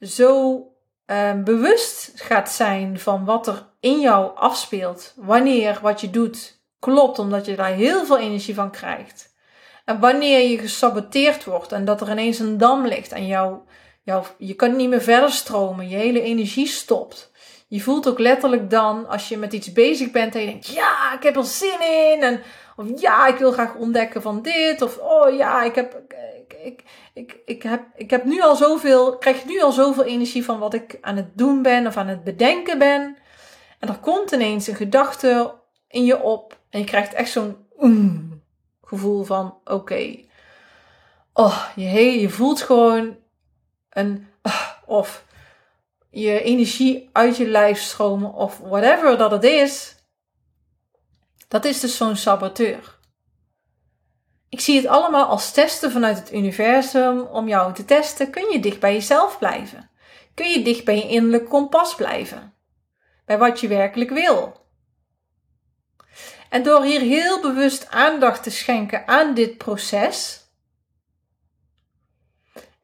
zo 0.00 0.64
uh, 1.10 1.42
bewust 1.44 2.12
gaat 2.14 2.50
zijn 2.50 2.98
van 2.98 3.24
wat 3.24 3.46
er 3.46 3.66
in 3.80 4.00
jou 4.00 4.36
afspeelt, 4.36 5.12
wanneer 5.16 5.78
wat 5.82 6.00
je 6.00 6.10
doet 6.10 6.62
klopt, 6.78 7.18
omdat 7.18 7.46
je 7.46 7.56
daar 7.56 7.72
heel 7.72 8.04
veel 8.04 8.18
energie 8.18 8.54
van 8.54 8.70
krijgt. 8.70 9.34
En 9.84 10.00
wanneer 10.00 10.50
je 10.50 10.58
gesaboteerd 10.58 11.44
wordt 11.44 11.72
en 11.72 11.84
dat 11.84 12.00
er 12.00 12.10
ineens 12.10 12.38
een 12.38 12.58
dam 12.58 12.86
ligt 12.86 13.12
en 13.12 13.26
jou, 13.26 13.58
jou, 14.02 14.24
je 14.38 14.54
kan 14.54 14.76
niet 14.76 14.88
meer 14.88 15.02
verder 15.02 15.30
stromen, 15.30 15.88
je 15.88 15.96
hele 15.96 16.22
energie 16.22 16.66
stopt. 16.66 17.30
Je 17.68 17.80
voelt 17.80 18.08
ook 18.08 18.18
letterlijk 18.18 18.70
dan, 18.70 19.08
als 19.08 19.28
je 19.28 19.36
met 19.36 19.52
iets 19.52 19.72
bezig 19.72 20.10
bent 20.10 20.34
en 20.34 20.40
je 20.40 20.46
denkt, 20.46 20.66
ja, 20.66 21.14
ik 21.14 21.22
heb 21.22 21.36
er 21.36 21.44
zin 21.44 21.80
in. 21.80 22.22
En, 22.22 22.40
of 22.76 23.00
ja, 23.00 23.26
ik 23.26 23.36
wil 23.36 23.52
graag 23.52 23.74
ontdekken 23.74 24.22
van 24.22 24.42
dit. 24.42 24.82
Of 24.82 24.98
oh 24.98 25.36
ja, 25.36 25.62
ik 25.62 25.74
heb, 25.74 26.00
ik, 26.38 26.54
ik, 26.64 26.82
ik, 27.20 27.38
ik 27.44 27.62
heb, 27.62 27.82
ik 27.94 28.10
heb 28.10 28.24
nu 28.24 28.42
al 28.42 28.56
zoveel, 28.56 29.18
krijg 29.18 29.44
nu 29.44 29.60
al 29.60 29.72
zoveel 29.72 30.04
energie 30.04 30.44
van 30.44 30.58
wat 30.58 30.74
ik 30.74 30.98
aan 31.00 31.16
het 31.16 31.38
doen 31.38 31.62
ben 31.62 31.86
of 31.86 31.96
aan 31.96 32.08
het 32.08 32.24
bedenken 32.24 32.78
ben. 32.78 33.16
En 33.78 33.88
er 33.88 33.98
komt 33.98 34.30
ineens 34.30 34.66
een 34.66 34.74
gedachte 34.74 35.54
in 35.88 36.04
je 36.04 36.22
op. 36.22 36.58
En 36.70 36.80
je 36.80 36.86
krijgt 36.86 37.12
echt 37.12 37.30
zo'n 37.30 37.56
gevoel 38.82 39.24
van, 39.24 39.58
oké. 39.64 40.16
Oh, 41.32 41.66
je, 41.76 42.20
je 42.20 42.30
voelt 42.30 42.62
gewoon 42.62 43.16
een, 43.90 44.28
uh, 44.42 44.70
of 44.86 45.24
je 46.10 46.42
energie 46.42 47.08
uit 47.12 47.36
je 47.36 47.46
lijf 47.46 47.80
stromen 47.80 48.32
of 48.32 48.58
whatever 48.58 49.16
dat 49.16 49.30
het 49.30 49.44
is. 49.44 49.96
Dat 51.48 51.64
is 51.64 51.80
dus 51.80 51.96
zo'n 51.96 52.16
saboteur. 52.16 52.98
Ik 54.50 54.60
zie 54.60 54.76
het 54.76 54.86
allemaal 54.86 55.26
als 55.26 55.52
testen 55.52 55.90
vanuit 55.90 56.18
het 56.18 56.32
universum 56.32 57.20
om 57.20 57.48
jou 57.48 57.74
te 57.74 57.84
testen. 57.84 58.30
Kun 58.30 58.50
je 58.52 58.60
dicht 58.60 58.80
bij 58.80 58.92
jezelf 58.92 59.38
blijven? 59.38 59.90
Kun 60.34 60.50
je 60.50 60.62
dicht 60.62 60.84
bij 60.84 60.96
je 60.96 61.08
innerlijk 61.08 61.48
kompas 61.48 61.94
blijven? 61.94 62.54
Bij 63.24 63.38
wat 63.38 63.60
je 63.60 63.68
werkelijk 63.68 64.10
wil? 64.10 64.66
En 66.48 66.62
door 66.62 66.84
hier 66.84 67.00
heel 67.00 67.40
bewust 67.40 67.90
aandacht 67.90 68.42
te 68.42 68.50
schenken 68.50 69.08
aan 69.08 69.34
dit 69.34 69.58
proces 69.58 70.40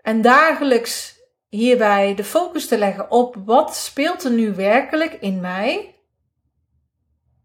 en 0.02 0.22
dagelijks 0.22 1.18
hierbij 1.48 2.14
de 2.14 2.24
focus 2.24 2.68
te 2.68 2.78
leggen 2.78 3.10
op 3.10 3.36
wat 3.44 3.76
speelt 3.76 4.24
er 4.24 4.30
nu 4.30 4.54
werkelijk 4.54 5.12
in 5.12 5.40
mij, 5.40 5.94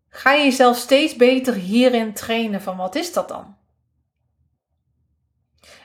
ga 0.09 0.31
je 0.31 0.43
jezelf 0.43 0.77
steeds 0.77 1.15
beter 1.15 1.53
hierin 1.53 2.13
trainen 2.13 2.61
van 2.61 2.77
wat 2.77 2.95
is 2.95 3.13
dat 3.13 3.27
dan? 3.27 3.57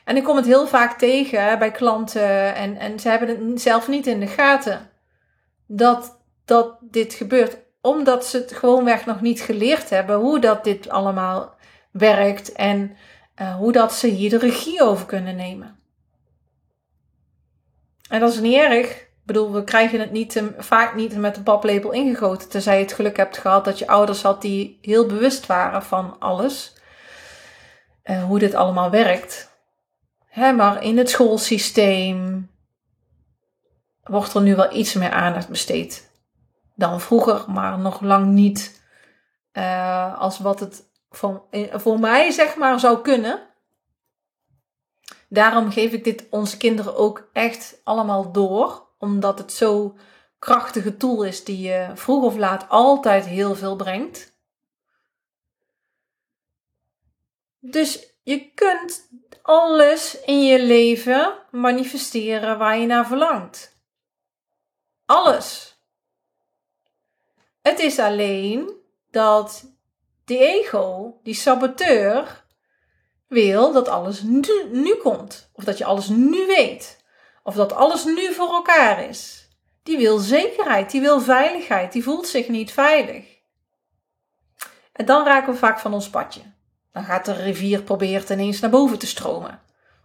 En 0.07 0.15
ik 0.15 0.23
kom 0.23 0.35
het 0.35 0.45
heel 0.45 0.67
vaak 0.67 0.97
tegen 0.97 1.59
bij 1.59 1.71
klanten 1.71 2.55
en, 2.55 2.77
en 2.77 2.99
ze 2.99 3.09
hebben 3.09 3.49
het 3.49 3.61
zelf 3.61 3.87
niet 3.87 4.07
in 4.07 4.19
de 4.19 4.27
gaten 4.27 4.89
dat, 5.65 6.19
dat 6.45 6.77
dit 6.81 7.13
gebeurt, 7.13 7.57
omdat 7.81 8.25
ze 8.25 8.37
het 8.37 8.53
gewoonweg 8.53 9.05
nog 9.05 9.21
niet 9.21 9.41
geleerd 9.41 9.89
hebben 9.89 10.15
hoe 10.15 10.39
dat 10.39 10.63
dit 10.63 10.89
allemaal 10.89 11.55
werkt 11.91 12.51
en 12.51 12.97
uh, 13.41 13.55
hoe 13.55 13.71
dat 13.71 13.93
ze 13.93 14.07
hier 14.07 14.29
de 14.29 14.37
regie 14.37 14.81
over 14.81 15.05
kunnen 15.05 15.35
nemen. 15.35 15.79
En 18.09 18.19
dat 18.19 18.33
is 18.33 18.39
niet 18.39 18.57
erg. 18.61 18.91
Ik 18.91 19.09
bedoel, 19.23 19.51
we 19.51 19.63
krijgen 19.63 19.99
het 19.99 20.11
niet, 20.11 20.43
vaak 20.57 20.95
niet 20.95 21.17
met 21.17 21.37
een 21.37 21.43
paplepel 21.43 21.91
ingegoten. 21.91 22.49
Tenzij 22.49 22.77
je 22.77 22.83
het 22.83 22.93
geluk 22.93 23.17
hebt 23.17 23.37
gehad 23.37 23.65
dat 23.65 23.79
je 23.79 23.87
ouders 23.87 24.21
had 24.21 24.41
die 24.41 24.77
heel 24.81 25.05
bewust 25.05 25.45
waren 25.45 25.83
van 25.83 26.19
alles. 26.19 26.75
Uh, 28.03 28.23
hoe 28.23 28.39
dit 28.39 28.53
allemaal 28.53 28.89
werkt. 28.89 29.55
Hè, 30.37 30.53
maar 30.53 30.83
in 30.83 30.97
het 30.97 31.09
schoolsysteem 31.09 32.49
wordt 34.03 34.33
er 34.33 34.41
nu 34.41 34.55
wel 34.55 34.75
iets 34.75 34.93
meer 34.93 35.11
aandacht 35.11 35.49
besteed 35.49 36.11
dan 36.75 37.01
vroeger, 37.01 37.51
maar 37.51 37.79
nog 37.79 38.01
lang 38.01 38.25
niet 38.25 38.83
uh, 39.53 40.19
als 40.19 40.39
wat 40.39 40.59
het 40.59 40.83
voor, 41.09 41.43
voor 41.71 41.99
mij 41.99 42.31
zeg 42.31 42.55
maar 42.55 42.79
zou 42.79 43.01
kunnen. 43.01 43.47
Daarom 45.29 45.71
geef 45.71 45.91
ik 45.91 46.03
dit 46.03 46.27
onze 46.29 46.57
kinderen 46.57 46.95
ook 46.95 47.29
echt 47.33 47.81
allemaal 47.83 48.31
door, 48.31 48.87
omdat 48.97 49.37
het 49.37 49.53
zo 49.53 49.97
krachtige 50.39 50.97
tool 50.97 51.23
is 51.23 51.43
die 51.43 51.59
je 51.59 51.91
vroeg 51.93 52.23
of 52.23 52.35
laat 52.35 52.69
altijd 52.69 53.25
heel 53.25 53.55
veel 53.55 53.75
brengt. 53.75 54.37
Dus 57.59 58.16
je 58.27 58.51
kunt 58.53 59.09
alles 59.41 60.21
in 60.21 60.45
je 60.45 60.63
leven 60.63 61.37
manifesteren 61.51 62.57
waar 62.57 62.77
je 62.77 62.85
naar 62.85 63.07
verlangt. 63.07 63.77
Alles. 65.05 65.79
Het 67.61 67.79
is 67.79 67.99
alleen 67.99 68.71
dat 69.11 69.65
die 70.25 70.37
ego, 70.37 71.19
die 71.23 71.33
saboteur, 71.33 72.45
wil 73.27 73.71
dat 73.71 73.87
alles 73.87 74.21
nu, 74.21 74.69
nu 74.71 74.95
komt. 74.95 75.49
Of 75.53 75.63
dat 75.63 75.77
je 75.77 75.85
alles 75.85 76.07
nu 76.07 76.45
weet. 76.45 77.03
Of 77.43 77.55
dat 77.55 77.73
alles 77.73 78.05
nu 78.05 78.33
voor 78.33 78.49
elkaar 78.49 79.03
is. 79.03 79.49
Die 79.83 79.97
wil 79.97 80.17
zekerheid, 80.17 80.91
die 80.91 81.01
wil 81.01 81.21
veiligheid, 81.21 81.91
die 81.91 82.03
voelt 82.03 82.27
zich 82.27 82.47
niet 82.47 82.71
veilig. 82.71 83.25
En 84.91 85.05
dan 85.05 85.25
raken 85.25 85.53
we 85.53 85.59
vaak 85.59 85.79
van 85.79 85.93
ons 85.93 86.09
padje. 86.09 86.56
Dan 86.97 87.05
gaat 87.05 87.25
de 87.25 87.33
rivier 87.33 87.81
proberen 87.81 88.31
ineens 88.31 88.59
naar 88.59 88.69
boven 88.69 88.99
te 88.99 89.07
stromen. 89.07 89.61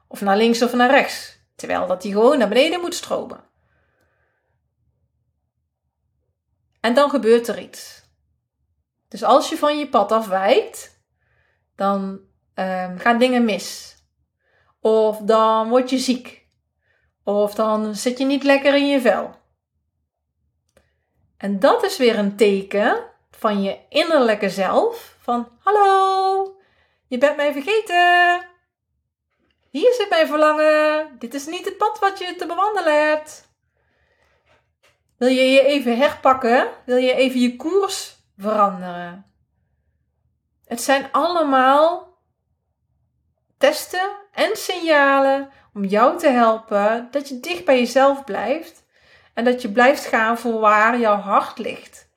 Of 0.09 0.21
naar 0.21 0.37
links 0.37 0.63
of 0.63 0.73
naar 0.73 0.91
rechts. 0.91 1.39
Terwijl 1.57 1.87
dat 1.87 2.03
die 2.03 2.13
gewoon 2.13 2.39
naar 2.39 2.49
beneden 2.49 2.81
moet 2.81 2.95
stromen. 2.95 3.45
En 6.81 6.95
dan 6.95 7.11
gebeurt 7.11 7.49
er 7.49 7.59
iets. 7.59 8.03
Dus 9.09 9.23
als 9.23 9.49
je 9.49 9.57
van 9.57 9.79
je 9.79 9.89
pad 9.89 10.13
afwijkt, 10.13 11.03
dan 11.77 12.21
um, 12.55 12.99
gaan 12.99 13.19
dingen 13.19 13.45
mis. 13.45 13.97
Of 14.81 15.19
dan 15.19 15.69
word 15.69 15.91
je 15.91 15.99
ziek. 15.99 16.47
Of 17.25 17.55
dan 17.55 17.95
zit 17.95 18.19
je 18.19 18.25
niet 18.25 18.43
lekker 18.43 18.75
in 18.75 18.89
je 18.89 19.01
vel. 19.01 19.35
En 21.37 21.59
dat 21.59 21.85
is 21.85 21.97
weer 21.97 22.19
een 22.19 22.37
teken 22.37 23.05
van 23.31 23.63
je 23.63 23.79
innerlijke 23.89 24.51
zelf. 24.51 25.17
Van 25.21 25.49
hallo, 25.59 26.61
je 27.13 27.19
bent 27.19 27.37
mij 27.37 27.53
vergeten. 27.53 28.47
Hier 29.71 29.93
zit 29.93 30.09
mijn 30.11 30.27
verlangen. 30.27 31.17
Dit 31.19 31.35
is 31.35 31.47
niet 31.47 31.65
het 31.65 31.77
pad 31.77 31.99
wat 31.99 32.19
je 32.19 32.37
te 32.37 32.47
bewandelen 32.47 33.09
hebt. 33.09 33.49
Wil 35.17 35.29
je 35.29 35.51
je 35.51 35.65
even 35.65 35.97
herpakken? 35.97 36.69
Wil 36.85 36.97
je 36.97 37.15
even 37.15 37.41
je 37.41 37.57
koers 37.57 38.17
veranderen? 38.39 39.33
Het 40.65 40.81
zijn 40.81 41.09
allemaal 41.13 42.19
testen 43.59 44.11
en 44.33 44.57
signalen 44.57 45.51
om 45.75 45.85
jou 45.85 46.19
te 46.19 46.29
helpen 46.29 47.09
dat 47.11 47.29
je 47.29 47.41
dicht 47.41 47.65
bij 47.65 47.79
jezelf 47.79 48.25
blijft 48.25 48.85
en 49.35 49.45
dat 49.45 49.63
je 49.63 49.73
blijft 49.73 50.05
gaan 50.05 50.39
voor 50.39 50.61
waar 50.61 50.99
jouw 50.99 51.17
hart 51.17 51.59
ligt. 51.59 52.12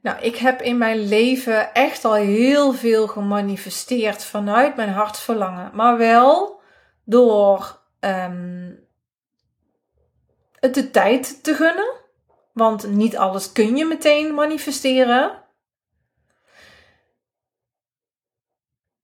Nou, 0.00 0.20
ik 0.20 0.36
heb 0.36 0.62
in 0.62 0.78
mijn 0.78 1.08
leven 1.08 1.74
echt 1.74 2.04
al 2.04 2.14
heel 2.14 2.72
veel 2.72 3.06
gemanifesteerd 3.06 4.24
vanuit 4.24 4.76
mijn 4.76 4.88
hartsverlangen, 4.88 5.70
maar 5.74 5.98
wel 5.98 6.60
door 7.04 7.80
um, 8.00 8.78
het 10.60 10.74
de 10.74 10.90
tijd 10.90 11.44
te 11.44 11.54
gunnen. 11.54 11.94
Want 12.52 12.90
niet 12.90 13.16
alles 13.16 13.52
kun 13.52 13.76
je 13.76 13.84
meteen 13.84 14.34
manifesteren. 14.34 15.44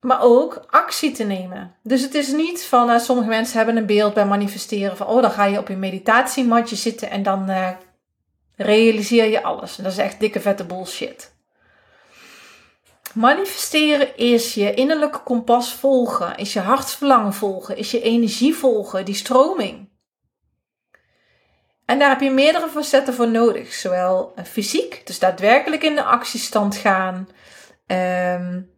maar 0.03 0.21
ook 0.23 0.65
actie 0.71 1.13
te 1.13 1.25
nemen. 1.25 1.75
Dus 1.83 2.03
het 2.03 2.15
is 2.15 2.33
niet 2.33 2.65
van, 2.65 2.91
uh, 2.91 2.99
sommige 2.99 3.29
mensen 3.29 3.57
hebben 3.57 3.77
een 3.77 3.87
beeld 3.87 4.15
bij 4.15 4.27
manifesteren 4.27 4.97
van, 4.97 5.07
oh, 5.07 5.23
dan 5.23 5.31
ga 5.31 5.45
je 5.45 5.59
op 5.59 5.69
je 5.69 5.77
meditatiematje 5.77 6.77
zitten 6.77 7.11
en 7.11 7.23
dan 7.23 7.51
uh, 7.51 7.69
realiseer 8.57 9.27
je 9.27 9.43
alles. 9.43 9.79
En 9.79 9.85
dat 9.85 9.93
is 9.93 9.99
echt 9.99 10.21
dikke 10.21 10.41
vette 10.41 10.65
bullshit. 10.65 11.35
Manifesteren 13.15 14.17
is 14.17 14.55
je 14.55 14.75
innerlijke 14.75 15.23
kompas 15.23 15.75
volgen, 15.75 16.37
is 16.37 16.53
je 16.53 16.61
hartsverlangen 16.61 17.35
volgen, 17.35 17.77
is 17.77 17.91
je 17.91 18.03
energie 18.03 18.55
volgen, 18.55 19.05
die 19.05 19.15
stroming. 19.15 19.91
En 21.85 21.99
daar 21.99 22.09
heb 22.09 22.21
je 22.21 22.31
meerdere 22.31 22.69
facetten 22.69 23.15
voor 23.15 23.29
nodig. 23.29 23.73
Zowel 23.73 24.33
eh, 24.35 24.45
fysiek, 24.45 25.07
dus 25.07 25.19
daadwerkelijk 25.19 25.83
in 25.83 25.95
de 25.95 26.03
actiestand 26.03 26.77
gaan. 26.77 27.29
Um, 27.87 28.71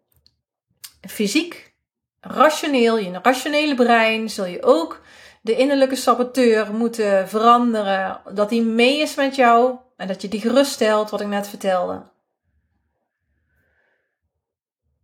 fysiek, 1.09 1.75
rationeel, 2.21 2.99
je 2.99 3.19
rationele 3.23 3.75
brein, 3.75 4.31
zul 4.31 4.45
je 4.45 4.63
ook 4.63 5.03
de 5.45 5.57
innerlijke 5.57 5.97
saboteur 5.97 6.75
moeten 6.75 7.29
veranderen. 7.29 8.21
Dat 8.35 8.49
die 8.49 8.63
mee 8.63 9.01
is 9.01 9.15
met 9.15 9.35
jou 9.35 9.79
en 9.97 10.09
dat 10.09 10.23
je 10.23 10.29
die 10.29 10.41
geruststelt, 10.41 11.11
wat 11.11 11.21
ik 11.21 11.27
net 11.27 11.49
vertelde. 11.49 12.03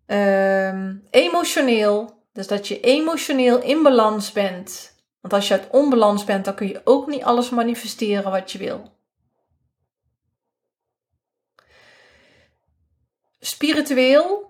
Um, 0.06 1.06
emotioneel, 1.10 2.24
dus 2.32 2.46
dat 2.46 2.68
je 2.68 2.80
emotioneel 2.80 3.62
in 3.62 3.82
balans 3.82 4.32
bent. 4.32 4.94
Want 5.20 5.34
als 5.34 5.48
je 5.48 5.54
uit 5.54 5.70
onbalans 5.70 6.24
bent, 6.24 6.44
dan 6.44 6.54
kun 6.54 6.68
je 6.68 6.80
ook 6.84 7.06
niet 7.06 7.22
alles 7.22 7.50
manifesteren 7.50 8.30
wat 8.30 8.52
je 8.52 8.58
wil. 8.58 8.92
Spiritueel 13.40 14.49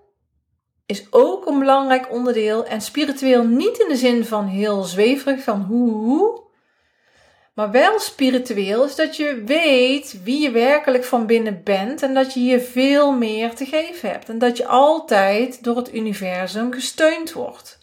is 0.91 1.07
ook 1.09 1.45
een 1.45 1.59
belangrijk 1.59 2.11
onderdeel. 2.11 2.65
En 2.65 2.81
spiritueel 2.81 3.43
niet 3.43 3.79
in 3.79 3.87
de 3.87 3.95
zin 3.95 4.25
van 4.25 4.47
heel 4.47 4.83
zweverig, 4.83 5.43
van 5.43 5.61
hoe, 5.61 5.91
hoe. 5.91 6.41
Maar 7.53 7.71
wel 7.71 7.99
spiritueel 7.99 8.85
is 8.85 8.95
dat 8.95 9.15
je 9.15 9.43
weet 9.45 10.23
wie 10.23 10.41
je 10.41 10.51
werkelijk 10.51 11.03
van 11.03 11.25
binnen 11.25 11.63
bent 11.63 12.01
en 12.01 12.13
dat 12.13 12.33
je 12.33 12.39
hier 12.39 12.59
veel 12.59 13.11
meer 13.11 13.55
te 13.55 13.65
geven 13.65 14.09
hebt. 14.09 14.29
En 14.29 14.39
dat 14.39 14.57
je 14.57 14.67
altijd 14.67 15.63
door 15.63 15.75
het 15.75 15.93
universum 15.93 16.73
gesteund 16.73 17.33
wordt. 17.33 17.79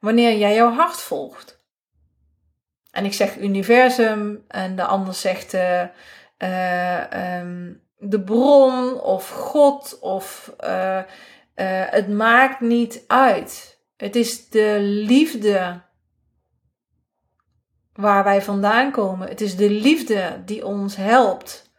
Wanneer 0.00 0.36
jij 0.36 0.54
jouw 0.54 0.72
hart 0.72 1.00
volgt. 1.00 1.64
En 2.90 3.04
ik 3.04 3.12
zeg 3.12 3.36
universum 3.36 4.44
en 4.48 4.76
de 4.76 4.84
ander 4.84 5.14
zegt 5.14 5.54
uh, 5.54 5.82
uh, 6.38 7.38
um, 7.38 7.82
de 7.98 8.20
bron 8.20 9.00
of 9.00 9.28
God 9.28 9.98
of 10.00 10.54
uh, 10.64 11.00
het 11.64 12.08
maakt 12.08 12.60
niet 12.60 13.04
uit. 13.06 13.80
Het 13.96 14.16
is 14.16 14.48
de 14.48 14.76
liefde 14.80 15.82
waar 17.92 18.24
wij 18.24 18.42
vandaan 18.42 18.90
komen. 18.90 19.28
Het 19.28 19.40
is 19.40 19.56
de 19.56 19.70
liefde 19.70 20.42
die 20.44 20.66
ons 20.66 20.96
helpt 20.96 21.70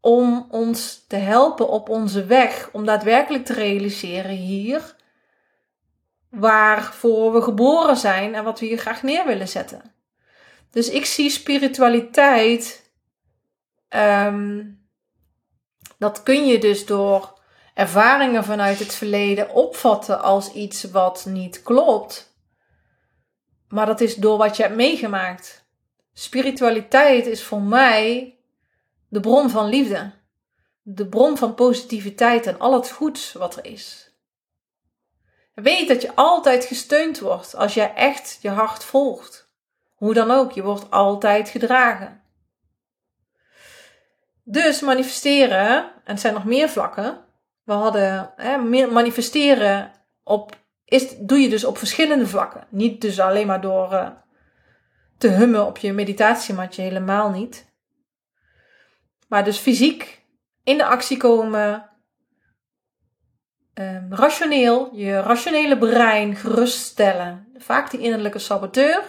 om 0.00 0.46
ons 0.50 1.04
te 1.08 1.16
helpen 1.16 1.68
op 1.68 1.88
onze 1.88 2.24
weg, 2.24 2.68
om 2.72 2.84
daadwerkelijk 2.84 3.44
te 3.44 3.52
realiseren 3.52 4.36
hier 4.36 4.96
waarvoor 6.30 7.32
we 7.32 7.42
geboren 7.42 7.96
zijn 7.96 8.34
en 8.34 8.44
wat 8.44 8.60
we 8.60 8.66
hier 8.66 8.78
graag 8.78 9.02
neer 9.02 9.26
willen 9.26 9.48
zetten. 9.48 9.94
Dus 10.70 10.90
ik 10.90 11.04
zie 11.04 11.30
spiritualiteit, 11.30 12.90
um, 13.88 14.80
dat 15.98 16.22
kun 16.22 16.46
je 16.46 16.58
dus 16.58 16.86
door 16.86 17.35
ervaringen 17.76 18.44
vanuit 18.44 18.78
het 18.78 18.94
verleden 18.94 19.50
opvatten 19.50 20.22
als 20.22 20.52
iets 20.52 20.82
wat 20.82 21.24
niet 21.28 21.62
klopt. 21.62 22.34
Maar 23.68 23.86
dat 23.86 24.00
is 24.00 24.14
door 24.14 24.38
wat 24.38 24.56
je 24.56 24.62
hebt 24.62 24.74
meegemaakt. 24.74 25.64
Spiritualiteit 26.12 27.26
is 27.26 27.42
voor 27.42 27.62
mij 27.62 28.38
de 29.08 29.20
bron 29.20 29.50
van 29.50 29.68
liefde. 29.68 30.12
De 30.82 31.08
bron 31.08 31.36
van 31.36 31.54
positiviteit 31.54 32.46
en 32.46 32.58
al 32.58 32.72
het 32.74 32.90
goeds 32.90 33.32
wat 33.32 33.56
er 33.56 33.64
is. 33.64 34.10
Weet 35.54 35.88
dat 35.88 36.02
je 36.02 36.14
altijd 36.14 36.64
gesteund 36.64 37.18
wordt 37.18 37.54
als 37.54 37.74
jij 37.74 37.94
echt 37.94 38.38
je 38.40 38.50
hart 38.50 38.84
volgt. 38.84 39.50
Hoe 39.94 40.14
dan 40.14 40.30
ook, 40.30 40.52
je 40.52 40.62
wordt 40.62 40.90
altijd 40.90 41.48
gedragen. 41.48 42.22
Dus 44.42 44.80
manifesteren, 44.80 45.76
en 45.76 45.92
het 46.04 46.20
zijn 46.20 46.34
nog 46.34 46.44
meer 46.44 46.68
vlakken. 46.68 47.24
We 47.66 47.72
hadden 47.72 48.32
manifesteren 48.92 49.92
op 50.22 50.56
is, 50.86 51.16
doe 51.18 51.38
je 51.38 51.48
dus 51.48 51.64
op 51.64 51.78
verschillende 51.78 52.26
vlakken. 52.26 52.66
Niet 52.68 53.00
dus 53.00 53.20
alleen 53.20 53.46
maar 53.46 53.60
door 53.60 53.92
uh, 53.92 54.08
te 55.18 55.28
hummen 55.28 55.66
op 55.66 55.78
je 55.78 55.92
meditatiematje, 55.92 56.82
helemaal 56.82 57.30
niet. 57.30 57.74
Maar 59.28 59.44
dus 59.44 59.58
fysiek 59.58 60.24
in 60.64 60.76
de 60.76 60.84
actie 60.84 61.16
komen, 61.16 61.90
um, 63.74 64.06
rationeel, 64.10 64.94
je 64.94 65.20
rationele 65.20 65.78
brein 65.78 66.36
geruststellen. 66.36 67.48
Vaak 67.56 67.90
die 67.90 68.00
innerlijke 68.00 68.38
saboteur. 68.38 69.02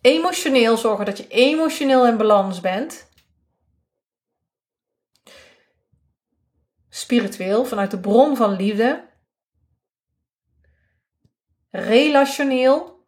Emotioneel 0.00 0.76
zorgen 0.76 1.04
dat 1.04 1.18
je 1.18 1.28
emotioneel 1.28 2.06
in 2.06 2.16
balans 2.16 2.60
bent. 2.60 3.07
Spiritueel, 6.98 7.64
vanuit 7.64 7.90
de 7.90 8.00
bron 8.00 8.36
van 8.36 8.56
liefde 8.56 9.08
relationeel. 11.70 13.06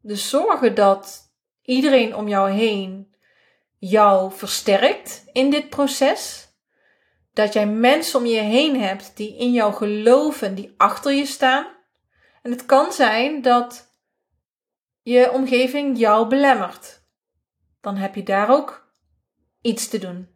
Dus 0.00 0.28
zorgen 0.28 0.74
dat 0.74 1.32
iedereen 1.62 2.16
om 2.16 2.28
jou 2.28 2.50
heen 2.50 3.14
jou 3.78 4.32
versterkt 4.32 5.24
in 5.32 5.50
dit 5.50 5.68
proces. 5.68 6.48
Dat 7.32 7.52
jij 7.52 7.66
mensen 7.66 8.18
om 8.18 8.26
je 8.26 8.40
heen 8.40 8.80
hebt 8.80 9.16
die 9.16 9.36
in 9.36 9.52
jou 9.52 9.74
geloven, 9.74 10.54
die 10.54 10.74
achter 10.76 11.12
je 11.12 11.26
staan. 11.26 11.66
En 12.42 12.50
het 12.50 12.66
kan 12.66 12.92
zijn 12.92 13.42
dat 13.42 13.90
je 15.02 15.32
omgeving 15.32 15.98
jou 15.98 16.28
belemmert. 16.28 17.02
Dan 17.80 17.96
heb 17.96 18.14
je 18.14 18.22
daar 18.22 18.50
ook 18.50 18.92
iets 19.60 19.88
te 19.88 19.98
doen. 19.98 20.31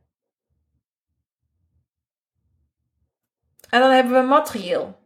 En 3.69 3.81
dan 3.81 3.91
hebben 3.91 4.21
we 4.21 4.29
materieel. 4.29 4.99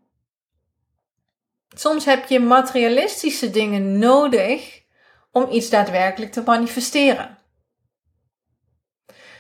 Soms 1.77 2.05
heb 2.05 2.29
je 2.29 2.41
materialistische 2.41 3.51
dingen 3.51 3.99
nodig 3.99 4.83
om 5.33 5.51
iets 5.51 5.71
daadwerkelijk 5.71 6.33
te 6.33 6.43
manifesteren. 6.43 7.39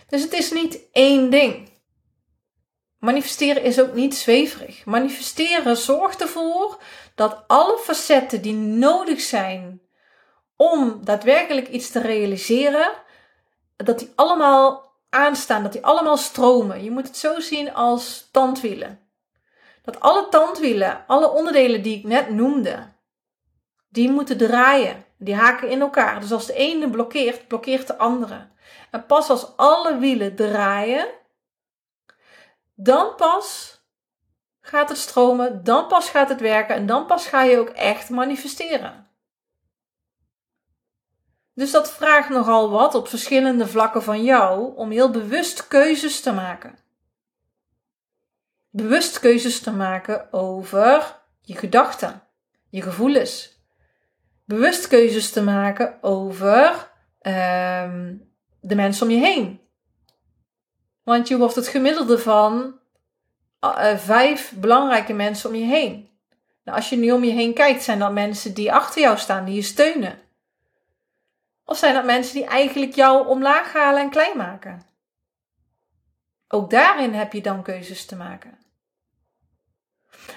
Dus 0.06 0.22
het 0.22 0.32
is 0.32 0.52
niet 0.52 0.80
één 0.92 1.30
ding. 1.30 1.68
Manifesteren 2.98 3.62
is 3.62 3.80
ook 3.80 3.94
niet 3.94 4.14
zweverig. 4.14 4.84
Manifesteren 4.84 5.76
zorgt 5.76 6.20
ervoor 6.20 6.82
dat 7.14 7.44
alle 7.46 7.78
facetten 7.78 8.42
die 8.42 8.54
nodig 8.54 9.20
zijn 9.20 9.82
om 10.56 11.04
daadwerkelijk 11.04 11.68
iets 11.68 11.90
te 11.90 12.00
realiseren, 12.00 12.92
dat 13.76 13.98
die 13.98 14.12
allemaal 14.14 14.92
aanstaan, 15.10 15.62
dat 15.62 15.72
die 15.72 15.84
allemaal 15.84 16.16
stromen. 16.16 16.84
Je 16.84 16.90
moet 16.90 17.06
het 17.06 17.16
zo 17.16 17.40
zien 17.40 17.74
als 17.74 18.28
tandwielen 18.32 19.09
dat 19.82 20.00
alle 20.00 20.28
tandwielen, 20.28 21.04
alle 21.06 21.30
onderdelen 21.30 21.82
die 21.82 21.98
ik 21.98 22.04
net 22.04 22.30
noemde, 22.30 22.92
die 23.88 24.10
moeten 24.10 24.36
draaien. 24.36 25.04
Die 25.22 25.34
haken 25.34 25.68
in 25.68 25.80
elkaar. 25.80 26.20
Dus 26.20 26.32
als 26.32 26.46
de 26.46 26.54
ene 26.54 26.90
blokkeert, 26.90 27.48
blokkeert 27.48 27.86
de 27.86 27.98
andere. 27.98 28.48
En 28.90 29.06
pas 29.06 29.30
als 29.30 29.56
alle 29.56 29.98
wielen 29.98 30.36
draaien, 30.36 31.08
dan 32.74 33.14
pas 33.14 33.78
gaat 34.60 34.88
het 34.88 34.98
stromen, 34.98 35.64
dan 35.64 35.86
pas 35.86 36.10
gaat 36.10 36.28
het 36.28 36.40
werken 36.40 36.74
en 36.74 36.86
dan 36.86 37.06
pas 37.06 37.26
ga 37.26 37.42
je 37.42 37.58
ook 37.58 37.68
echt 37.68 38.10
manifesteren. 38.10 39.08
Dus 41.54 41.70
dat 41.70 41.92
vraagt 41.92 42.28
nogal 42.28 42.70
wat 42.70 42.94
op 42.94 43.08
verschillende 43.08 43.66
vlakken 43.66 44.02
van 44.02 44.22
jou 44.22 44.76
om 44.76 44.90
heel 44.90 45.10
bewust 45.10 45.66
keuzes 45.66 46.20
te 46.20 46.32
maken 46.32 46.79
bewust 48.70 49.18
keuzes 49.18 49.60
te 49.60 49.72
maken 49.72 50.32
over 50.32 51.20
je 51.40 51.56
gedachten, 51.56 52.22
je 52.68 52.82
gevoelens. 52.82 53.58
Bewust 54.44 54.88
keuzes 54.88 55.30
te 55.30 55.42
maken 55.42 56.02
over 56.02 56.90
um, 57.22 58.32
de 58.60 58.74
mensen 58.74 59.06
om 59.06 59.12
je 59.12 59.20
heen. 59.20 59.60
Want 61.02 61.28
je 61.28 61.38
wordt 61.38 61.54
het 61.54 61.68
gemiddelde 61.68 62.18
van 62.18 62.78
uh, 63.64 63.96
vijf 63.96 64.52
belangrijke 64.56 65.12
mensen 65.12 65.50
om 65.50 65.56
je 65.56 65.64
heen. 65.64 66.08
Nou, 66.64 66.76
als 66.76 66.88
je 66.88 66.96
nu 66.96 67.10
om 67.10 67.24
je 67.24 67.32
heen 67.32 67.54
kijkt, 67.54 67.82
zijn 67.82 67.98
dat 67.98 68.12
mensen 68.12 68.54
die 68.54 68.72
achter 68.72 69.00
jou 69.00 69.18
staan, 69.18 69.44
die 69.44 69.54
je 69.54 69.62
steunen? 69.62 70.18
Of 71.64 71.78
zijn 71.78 71.94
dat 71.94 72.04
mensen 72.04 72.34
die 72.34 72.44
eigenlijk 72.44 72.94
jou 72.94 73.26
omlaag 73.26 73.72
halen 73.72 74.02
en 74.02 74.10
klein 74.10 74.36
maken? 74.36 74.82
Ook 76.48 76.70
daarin 76.70 77.14
heb 77.14 77.32
je 77.32 77.42
dan 77.42 77.62
keuzes 77.62 78.06
te 78.06 78.16
maken. 78.16 78.58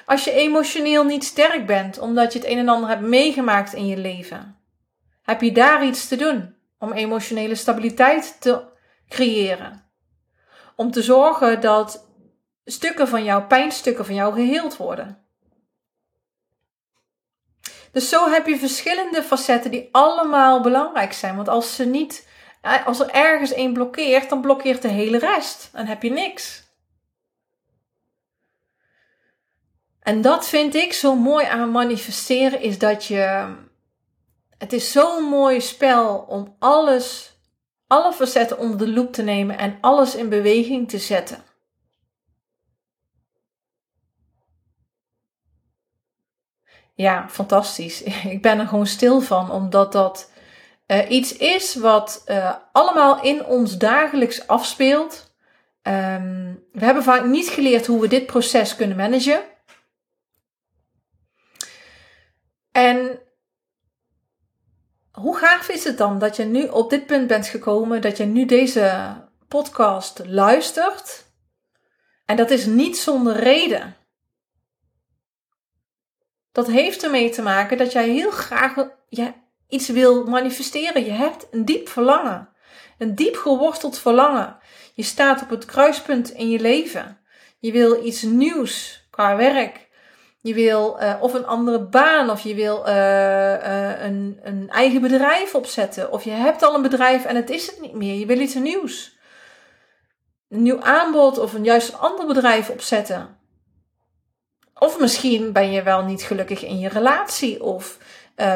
Als 0.06 0.24
je 0.24 0.32
emotioneel 0.32 1.04
niet 1.04 1.24
sterk 1.24 1.66
bent, 1.66 2.00
omdat 2.00 2.34
je 2.34 2.40
het 2.40 2.48
een 2.48 2.58
en 2.58 2.70
ander 2.70 2.90
hebt 2.90 3.02
meegemaakt 3.02 3.74
in 3.74 3.88
je 3.88 3.98
leven, 3.98 4.58
heb 5.22 5.42
je 5.42 5.52
daar 5.52 5.86
iets 5.86 6.08
te 6.08 6.16
doen 6.16 6.56
om 6.80 6.92
emotionele 6.92 7.56
stabiliteit 7.56 8.38
te 8.40 8.64
creëren. 9.08 9.84
Om 10.76 10.92
te 10.92 11.02
zorgen 11.02 11.62
dat 11.62 12.08
stukken 12.66 13.08
van 13.08 13.24
jou, 13.24 13.44
pijnstukken 13.44 14.06
van 14.06 14.16
jou, 14.16 14.34
geheeld 14.34 14.78
worden. 14.78 15.24
Dus 17.92 18.10
zo 18.10 18.30
heb 18.30 18.48
je 18.48 18.58
verschillende 18.58 19.24
facetten 19.24 19.72
die 19.72 19.90
allemaal 19.92 20.62
belangrijk 20.62 21.14
zijn. 21.14 21.36
Want 21.36 21.48
als 21.48 21.76
ze 21.76 21.86
niet, 21.86 22.28
eh, 22.62 22.88
als 22.88 23.00
er 23.00 23.10
ergens 23.10 23.54
één 23.54 23.74
blokkeert, 23.74 24.30
dan 24.30 24.42
blokkeert 24.42 24.82
de 24.82 24.88
hele 24.88 25.18
rest. 25.18 25.70
Dan 25.72 25.86
heb 25.86 26.04
je 26.04 26.12
niks. 26.12 26.63
En 30.04 30.22
dat 30.22 30.48
vind 30.48 30.76
ik 30.76 30.94
zo 30.94 31.16
mooi 31.16 31.46
aan 31.46 31.72
manifesteren, 31.72 32.62
is 32.62 32.80
dat 32.80 33.06
je. 33.06 33.56
Het 34.58 34.74
is 34.74 34.92
zo'n 34.92 35.24
mooi 35.24 35.62
spel 35.62 36.18
om 36.18 36.56
alles, 36.60 37.38
alle 37.88 38.14
facetten 38.14 38.58
onder 38.58 38.78
de 38.78 38.90
loep 38.90 39.14
te 39.14 39.22
nemen 39.22 39.58
en 39.58 39.78
alles 39.82 40.16
in 40.16 40.30
beweging 40.30 40.90
te 40.90 40.98
zetten. 40.98 41.44
Ja, 46.96 47.30
fantastisch. 47.30 48.04
Ik 48.36 48.42
ben 48.42 48.60
er 48.60 48.68
gewoon 48.68 48.88
stil 48.88 49.22
van, 49.22 49.52
omdat 49.52 49.92
dat 49.92 50.32
uh, 50.88 51.10
iets 51.10 51.38
is 51.38 51.76
wat 51.76 52.24
uh, 52.28 52.56
allemaal 52.72 53.22
in 53.22 53.46
ons 53.46 53.78
dagelijks 53.78 54.48
afspeelt. 54.48 55.32
Um, 55.82 56.64
we 56.72 56.86
hebben 56.86 57.04
vaak 57.04 57.26
niet 57.26 57.48
geleerd 57.50 57.86
hoe 57.86 58.02
we 58.02 58.08
dit 58.08 58.26
proces 58.26 58.76
kunnen 58.76 58.98
managen. 58.98 59.42
En 62.74 63.20
hoe 65.12 65.38
gaaf 65.38 65.70
is 65.70 65.84
het 65.84 65.98
dan 65.98 66.20
dat 66.20 66.36
je 66.36 66.44
nu 66.44 66.68
op 66.68 66.90
dit 66.90 67.06
punt 67.06 67.28
bent 67.28 67.48
gekomen, 67.48 68.02
dat 68.02 68.18
je 68.18 68.26
nu 68.26 68.46
deze 68.46 69.16
podcast 69.48 70.22
luistert? 70.26 71.26
En 72.26 72.36
dat 72.36 72.50
is 72.50 72.66
niet 72.66 72.98
zonder 72.98 73.36
reden. 73.36 73.96
Dat 76.52 76.68
heeft 76.68 77.04
ermee 77.04 77.30
te 77.30 77.42
maken 77.42 77.78
dat 77.78 77.92
jij 77.92 78.10
heel 78.10 78.32
graag 78.32 78.76
iets 79.68 79.90
wil 79.90 80.26
manifesteren. 80.26 81.06
Je 81.06 81.12
hebt 81.12 81.48
een 81.52 81.66
diep 81.66 81.90
verlangen. 81.90 82.50
Een 82.98 83.16
diep 83.16 83.36
geworteld 83.36 84.00
verlangen. 84.00 84.58
Je 84.94 85.04
staat 85.04 85.42
op 85.42 85.50
het 85.50 85.66
kruispunt 85.66 86.30
in 86.30 86.50
je 86.50 86.60
leven. 86.60 87.20
Je 87.60 87.72
wil 87.72 88.06
iets 88.06 88.22
nieuws 88.22 89.06
qua 89.10 89.36
werk. 89.36 89.83
Je 90.44 90.54
wil 90.54 91.02
uh, 91.02 91.16
of 91.20 91.34
een 91.34 91.46
andere 91.46 91.80
baan, 91.80 92.30
of 92.30 92.42
je 92.42 92.56
wil 92.56 92.88
uh, 92.88 92.94
uh, 92.94 94.04
een, 94.04 94.40
een 94.42 94.70
eigen 94.70 95.02
bedrijf 95.02 95.56
opzetten. 95.56 96.12
Of 96.12 96.24
je 96.24 96.30
hebt 96.30 96.64
al 96.64 96.76
een 96.76 96.82
bedrijf 96.82 97.26
en 97.26 97.36
het 97.36 97.50
is 97.50 97.66
het 97.68 97.82
niet 97.82 97.94
meer. 97.94 98.20
Je 98.20 98.26
wil 98.26 98.40
iets 98.40 98.54
nieuws. 98.54 99.18
Een 100.50 100.62
nieuw 100.62 100.82
aanbod 100.82 101.38
of 101.40 101.54
een 101.54 101.64
juist 101.64 102.00
ander 102.00 102.26
bedrijf 102.26 102.70
opzetten. 102.70 103.38
Of 104.74 105.00
misschien 105.00 105.52
ben 105.52 105.72
je 105.72 105.84
wel 105.84 106.04
niet 106.04 106.22
gelukkig 106.22 106.64
in 106.64 106.80
je 106.80 106.90
relatie. 106.90 107.64
Of 107.64 107.98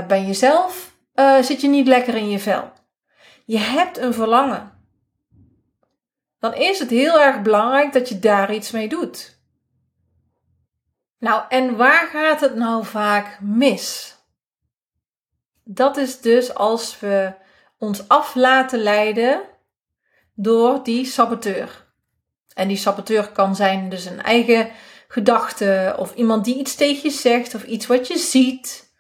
ben 0.08 0.28
je 0.28 0.34
zelf, 0.34 0.96
zit 1.42 1.62
je 1.62 1.68
niet 1.68 1.88
lekker 1.88 2.16
in 2.16 2.30
je 2.30 2.40
vel. 2.40 2.72
Je 3.46 3.58
hebt 3.58 3.98
een 3.98 4.14
verlangen. 4.14 4.72
Dan 6.40 6.54
is 6.54 6.80
het 6.80 6.90
heel 6.90 7.22
erg 7.22 7.42
belangrijk 7.42 7.94
dat 7.94 8.10
je 8.10 8.20
daar 8.20 8.54
iets 8.54 8.72
mee 8.72 8.88
doet. 8.88 9.37
Nou, 11.20 11.44
en 11.50 11.76
waar 11.76 12.08
gaat 12.08 12.42
het 12.42 12.56
nou 12.56 12.86
vaak 12.86 13.40
mis? 13.42 14.16
Dat 15.64 15.98
is 15.98 16.22
dus 16.22 16.54
als 16.54 17.00
we 17.00 17.34
ons 17.78 18.08
af 18.08 18.36
laten 18.36 18.80
leiden 18.80 19.42
door 20.34 20.84
die 20.84 21.06
saboteur. 21.06 21.86
En 22.54 22.68
die 22.68 22.78
saboteur 22.78 23.32
kan 23.32 23.56
zijn 23.56 23.90
dus 23.90 24.06
een 24.06 24.22
eigen 24.22 24.72
gedachte 25.08 25.96
of 25.98 26.16
iemand 26.16 26.46
die 26.46 26.60
iets 26.60 26.76
tegen 26.76 27.10
je 27.10 27.16
zegt 27.16 27.56
of 27.56 27.64
iets 27.64 27.88
wat 27.88 28.08
je 28.08 28.18
ziet. 28.18 28.96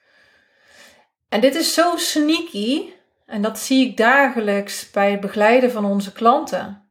En 1.29 1.41
dit 1.41 1.55
is 1.55 1.73
zo 1.73 1.97
sneaky 1.97 2.93
en 3.25 3.41
dat 3.41 3.59
zie 3.59 3.87
ik 3.87 3.97
dagelijks 3.97 4.91
bij 4.91 5.11
het 5.11 5.19
begeleiden 5.19 5.71
van 5.71 5.85
onze 5.85 6.11
klanten. 6.11 6.89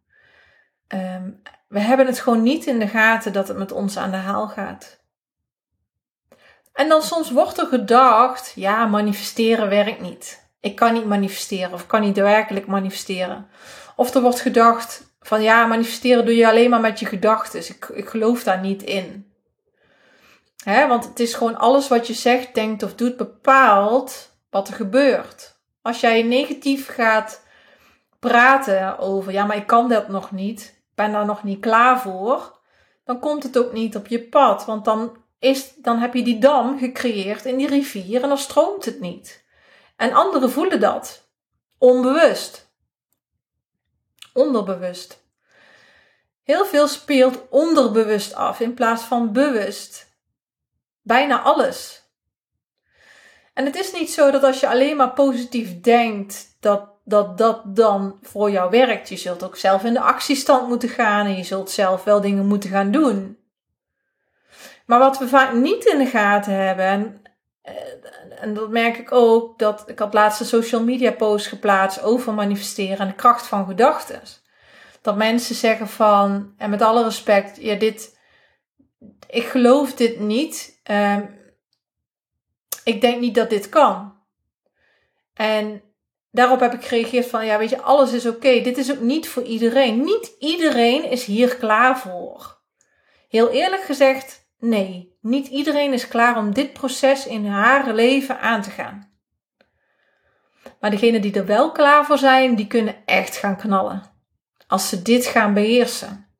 Ehm, 0.88 1.30
we 1.68 1.80
hebben 1.80 2.06
het 2.06 2.20
gewoon 2.20 2.42
niet 2.42 2.66
in 2.66 2.78
de 2.78 2.88
gaten 2.88 3.32
dat 3.32 3.48
het 3.48 3.56
met 3.56 3.72
ons 3.72 3.96
aan 3.96 4.10
de 4.10 4.16
haal 4.16 4.48
gaat. 4.48 5.04
En 6.76 6.88
dan 6.88 7.02
soms 7.02 7.30
wordt 7.30 7.58
er 7.58 7.66
gedacht, 7.66 8.52
ja, 8.54 8.86
manifesteren 8.86 9.68
werkt 9.68 10.00
niet. 10.00 10.48
Ik 10.60 10.76
kan 10.76 10.92
niet 10.92 11.06
manifesteren 11.06 11.72
of 11.72 11.86
kan 11.86 12.00
niet 12.00 12.16
werkelijk 12.16 12.66
manifesteren. 12.66 13.48
Of 13.96 14.14
er 14.14 14.20
wordt 14.20 14.40
gedacht 14.40 15.14
van 15.20 15.42
ja, 15.42 15.66
manifesteren 15.66 16.24
doe 16.24 16.36
je 16.36 16.48
alleen 16.48 16.70
maar 16.70 16.80
met 16.80 17.00
je 17.00 17.06
gedachten. 17.06 17.60
Ik, 17.60 17.88
ik 17.94 18.08
geloof 18.08 18.42
daar 18.42 18.60
niet 18.60 18.82
in. 18.82 19.32
Hè, 20.64 20.88
want 20.88 21.04
het 21.04 21.20
is 21.20 21.34
gewoon 21.34 21.56
alles 21.56 21.88
wat 21.88 22.06
je 22.06 22.14
zegt, 22.14 22.54
denkt 22.54 22.82
of 22.82 22.94
doet 22.94 23.16
bepaalt 23.16 24.36
wat 24.50 24.68
er 24.68 24.74
gebeurt. 24.74 25.60
Als 25.82 26.00
jij 26.00 26.22
negatief 26.22 26.88
gaat 26.88 27.42
praten 28.18 28.98
over 28.98 29.32
ja, 29.32 29.44
maar 29.44 29.56
ik 29.56 29.66
kan 29.66 29.88
dat 29.88 30.08
nog 30.08 30.30
niet, 30.30 30.82
ben 30.94 31.12
daar 31.12 31.26
nog 31.26 31.42
niet 31.42 31.60
klaar 31.60 32.00
voor, 32.00 32.60
dan 33.04 33.18
komt 33.18 33.42
het 33.42 33.58
ook 33.58 33.72
niet 33.72 33.96
op 33.96 34.06
je 34.06 34.28
pad. 34.28 34.64
Want 34.64 34.84
dan 34.84 35.24
is, 35.46 35.74
dan 35.76 35.98
heb 35.98 36.14
je 36.14 36.22
die 36.22 36.38
dam 36.38 36.78
gecreëerd 36.78 37.44
in 37.44 37.56
die 37.56 37.68
rivier 37.68 38.22
en 38.22 38.28
dan 38.28 38.38
stroomt 38.38 38.84
het 38.84 39.00
niet. 39.00 39.44
En 39.96 40.12
anderen 40.12 40.50
voelen 40.50 40.80
dat. 40.80 41.28
Onbewust. 41.78 42.70
Onderbewust. 44.32 45.24
Heel 46.42 46.66
veel 46.66 46.88
speelt 46.88 47.48
onderbewust 47.50 48.34
af 48.34 48.60
in 48.60 48.74
plaats 48.74 49.02
van 49.02 49.32
bewust. 49.32 50.16
Bijna 51.02 51.42
alles. 51.42 52.04
En 53.54 53.64
het 53.64 53.76
is 53.76 53.92
niet 53.92 54.10
zo 54.10 54.30
dat 54.30 54.42
als 54.42 54.60
je 54.60 54.68
alleen 54.68 54.96
maar 54.96 55.12
positief 55.12 55.80
denkt, 55.80 56.56
dat 56.60 56.96
dat, 57.08 57.38
dat 57.38 57.76
dan 57.76 58.18
voor 58.22 58.50
jou 58.50 58.70
werkt. 58.70 59.08
Je 59.08 59.16
zult 59.16 59.44
ook 59.44 59.56
zelf 59.56 59.84
in 59.84 59.92
de 59.92 60.00
actiestand 60.00 60.68
moeten 60.68 60.88
gaan 60.88 61.26
en 61.26 61.36
je 61.36 61.44
zult 61.44 61.70
zelf 61.70 62.04
wel 62.04 62.20
dingen 62.20 62.46
moeten 62.46 62.70
gaan 62.70 62.90
doen. 62.90 63.38
Maar 64.86 64.98
wat 64.98 65.18
we 65.18 65.28
vaak 65.28 65.52
niet 65.52 65.84
in 65.84 65.98
de 65.98 66.06
gaten 66.06 66.52
hebben, 66.52 66.84
en, 66.84 67.22
eh, 67.62 67.74
en 68.40 68.54
dat 68.54 68.70
merk 68.70 68.96
ik 68.96 69.12
ook, 69.12 69.58
dat 69.58 69.84
ik 69.86 69.98
had 69.98 70.14
laatst 70.14 70.40
een 70.40 70.46
social 70.46 70.82
media 70.82 71.12
post 71.12 71.46
geplaatst 71.46 72.02
over 72.02 72.34
manifesteren 72.34 72.98
en 72.98 73.08
de 73.08 73.14
kracht 73.14 73.46
van 73.46 73.66
gedachten. 73.66 74.22
Dat 75.02 75.16
mensen 75.16 75.54
zeggen 75.54 75.88
van, 75.88 76.54
en 76.56 76.70
met 76.70 76.82
alle 76.82 77.04
respect, 77.04 77.56
ja, 77.60 77.74
dit, 77.74 78.18
ik 79.28 79.44
geloof 79.44 79.94
dit 79.94 80.18
niet. 80.18 80.80
Um, 80.90 81.34
ik 82.84 83.00
denk 83.00 83.20
niet 83.20 83.34
dat 83.34 83.50
dit 83.50 83.68
kan. 83.68 84.14
En 85.34 85.82
daarop 86.30 86.60
heb 86.60 86.72
ik 86.72 86.84
gereageerd 86.84 87.26
van, 87.26 87.46
ja, 87.46 87.58
weet 87.58 87.70
je, 87.70 87.82
alles 87.82 88.12
is 88.12 88.26
oké. 88.26 88.60
Dit 88.60 88.78
is 88.78 88.92
ook 88.92 89.00
niet 89.00 89.28
voor 89.28 89.42
iedereen. 89.42 90.04
Niet 90.04 90.34
iedereen 90.38 91.10
is 91.10 91.24
hier 91.24 91.56
klaar 91.56 91.98
voor. 91.98 92.60
Heel 93.28 93.50
eerlijk 93.50 93.82
gezegd, 93.82 94.45
Nee, 94.66 95.18
niet 95.20 95.46
iedereen 95.46 95.92
is 95.92 96.08
klaar 96.08 96.36
om 96.36 96.54
dit 96.54 96.72
proces 96.72 97.26
in 97.26 97.46
haar 97.46 97.94
leven 97.94 98.40
aan 98.40 98.62
te 98.62 98.70
gaan. 98.70 99.18
Maar 100.80 100.90
degenen 100.90 101.22
die 101.22 101.34
er 101.34 101.46
wel 101.46 101.72
klaar 101.72 102.04
voor 102.06 102.18
zijn, 102.18 102.54
die 102.54 102.66
kunnen 102.66 103.04
echt 103.04 103.36
gaan 103.36 103.56
knallen. 103.56 104.02
Als 104.66 104.88
ze 104.88 105.02
dit 105.02 105.26
gaan 105.26 105.54
beheersen. 105.54 106.38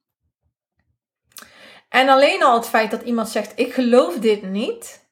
En 1.88 2.08
alleen 2.08 2.42
al 2.42 2.54
het 2.54 2.68
feit 2.68 2.90
dat 2.90 3.02
iemand 3.02 3.28
zegt: 3.28 3.58
Ik 3.58 3.72
geloof 3.72 4.18
dit 4.18 4.42
niet. 4.42 5.08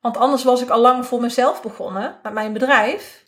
Want 0.00 0.16
anders 0.16 0.44
was 0.44 0.62
ik 0.62 0.68
al 0.68 0.80
lang 0.80 1.06
voor 1.06 1.20
mezelf 1.20 1.62
begonnen 1.62 2.20
met 2.22 2.32
mijn 2.32 2.52
bedrijf. 2.52 3.24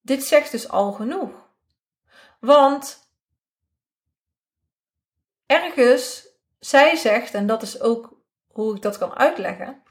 Dit 0.00 0.24
zegt 0.24 0.50
dus 0.50 0.68
al 0.68 0.92
genoeg. 0.92 1.30
Want 2.40 3.10
ergens 5.46 6.27
zij 6.58 6.96
zegt, 6.96 7.34
en 7.34 7.46
dat 7.46 7.62
is 7.62 7.80
ook 7.80 8.22
hoe 8.46 8.76
ik 8.76 8.82
dat 8.82 8.98
kan 8.98 9.16
uitleggen. 9.16 9.82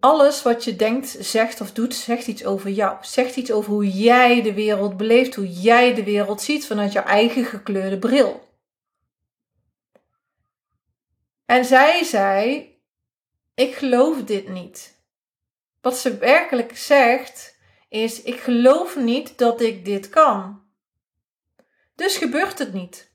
Alles 0.00 0.42
wat 0.42 0.64
je 0.64 0.76
denkt, 0.76 1.16
zegt 1.20 1.60
of 1.60 1.72
doet, 1.72 1.94
zegt 1.94 2.26
iets 2.26 2.44
over 2.44 2.70
jou. 2.70 2.98
Zegt 3.00 3.36
iets 3.36 3.52
over 3.52 3.72
hoe 3.72 3.88
jij 3.90 4.42
de 4.42 4.54
wereld 4.54 4.96
beleeft, 4.96 5.34
hoe 5.34 5.50
jij 5.50 5.94
de 5.94 6.04
wereld 6.04 6.42
ziet 6.42 6.66
vanuit 6.66 6.92
jouw 6.92 7.04
eigen 7.04 7.44
gekleurde 7.44 7.98
bril. 7.98 8.50
En 11.44 11.64
zij 11.64 12.04
zei: 12.04 12.68
Ik 13.54 13.74
geloof 13.74 14.24
dit 14.24 14.48
niet. 14.48 15.04
Wat 15.80 15.96
ze 15.96 16.16
werkelijk 16.18 16.76
zegt 16.76 17.58
is: 17.88 18.22
Ik 18.22 18.40
geloof 18.40 18.96
niet 18.96 19.38
dat 19.38 19.60
ik 19.60 19.84
dit 19.84 20.08
kan. 20.08 20.62
Dus 21.94 22.16
gebeurt 22.16 22.58
het 22.58 22.72
niet. 22.72 23.11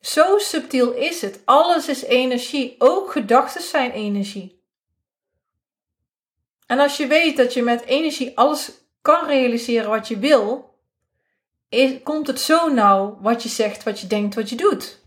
Zo 0.00 0.38
subtiel 0.38 0.92
is 0.92 1.20
het. 1.20 1.40
Alles 1.44 1.88
is 1.88 2.02
energie. 2.02 2.74
Ook 2.78 3.12
gedachten 3.12 3.62
zijn 3.62 3.90
energie. 3.90 4.62
En 6.66 6.78
als 6.78 6.96
je 6.96 7.06
weet 7.06 7.36
dat 7.36 7.54
je 7.54 7.62
met 7.62 7.84
energie 7.84 8.38
alles 8.38 8.72
kan 9.02 9.26
realiseren 9.26 9.90
wat 9.90 10.08
je 10.08 10.18
wil, 10.18 10.78
komt 12.02 12.26
het 12.26 12.40
zo 12.40 12.68
nauw 12.68 13.18
wat 13.20 13.42
je 13.42 13.48
zegt, 13.48 13.82
wat 13.82 14.00
je 14.00 14.06
denkt, 14.06 14.34
wat 14.34 14.48
je 14.48 14.56
doet. 14.56 14.98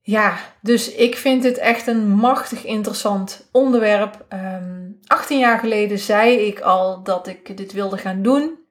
Ja, 0.00 0.38
dus 0.60 0.92
ik 0.92 1.16
vind 1.16 1.42
dit 1.42 1.58
echt 1.58 1.86
een 1.86 2.08
machtig 2.08 2.64
interessant 2.64 3.48
onderwerp. 3.52 4.14
Um, 4.14 4.38
ehm, 4.38 4.92
18 5.06 5.38
jaar 5.38 5.58
geleden 5.58 5.98
zei 5.98 6.36
ik 6.36 6.60
al 6.60 7.02
dat 7.02 7.26
ik 7.26 7.56
dit 7.56 7.72
wilde 7.72 7.98
gaan 7.98 8.22
doen. 8.22 8.65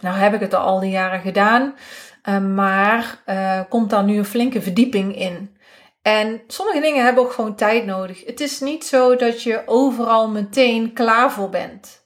Nou 0.00 0.16
heb 0.16 0.34
ik 0.34 0.40
het 0.40 0.54
al 0.54 0.80
die 0.80 0.90
jaren 0.90 1.20
gedaan, 1.20 1.74
ehm, 2.22 2.54
maar 2.54 3.22
uh, 3.26 3.60
komt 3.68 3.90
daar 3.90 4.04
nu 4.04 4.18
een 4.18 4.24
flinke 4.24 4.62
verdieping 4.62 5.16
in. 5.16 5.56
En 6.02 6.42
sommige 6.46 6.80
dingen 6.80 7.04
hebben 7.04 7.22
ook 7.22 7.32
gewoon 7.32 7.54
tijd 7.54 7.86
nodig. 7.86 8.24
Het 8.24 8.40
is 8.40 8.60
niet 8.60 8.84
zo 8.84 9.16
dat 9.16 9.42
je 9.42 9.62
overal 9.66 10.28
meteen 10.28 10.92
klaar 10.92 11.32
voor 11.32 11.50
bent. 11.50 12.00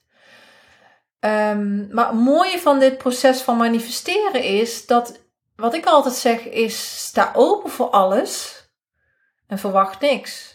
Um, 1.21 1.89
maar 1.91 2.07
het 2.07 2.21
mooie 2.21 2.59
van 2.59 2.79
dit 2.79 2.99
proces 2.99 3.41
van 3.41 3.57
manifesteren 3.57 4.43
is 4.43 4.87
dat 4.87 5.21
wat 5.57 5.75
ik 5.75 5.87
altijd 5.87 6.15
zeg 6.15 6.49
is: 6.49 7.07
sta 7.07 7.33
open 7.35 7.71
voor 7.71 7.91
alles 7.91 8.63
en 9.47 9.59
verwacht 9.59 10.01
niks. 10.01 10.54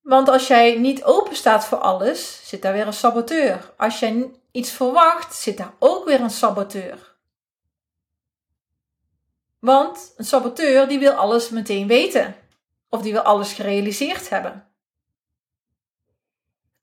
Want 0.00 0.28
als 0.28 0.46
jij 0.46 0.78
niet 0.78 1.04
open 1.04 1.36
staat 1.36 1.64
voor 1.64 1.78
alles, 1.78 2.48
zit 2.48 2.62
daar 2.62 2.72
weer 2.72 2.86
een 2.86 2.92
saboteur. 2.92 3.72
Als 3.76 3.98
jij 3.98 4.30
iets 4.50 4.70
verwacht, 4.70 5.34
zit 5.34 5.56
daar 5.56 5.74
ook 5.78 6.04
weer 6.04 6.20
een 6.20 6.30
saboteur. 6.30 7.16
Want 9.58 10.12
een 10.16 10.24
saboteur 10.24 10.88
die 10.88 10.98
wil 10.98 11.12
alles 11.12 11.50
meteen 11.50 11.86
weten. 11.86 12.36
Of 12.88 13.02
die 13.02 13.12
wil 13.12 13.22
alles 13.22 13.52
gerealiseerd 13.52 14.28
hebben. 14.28 14.68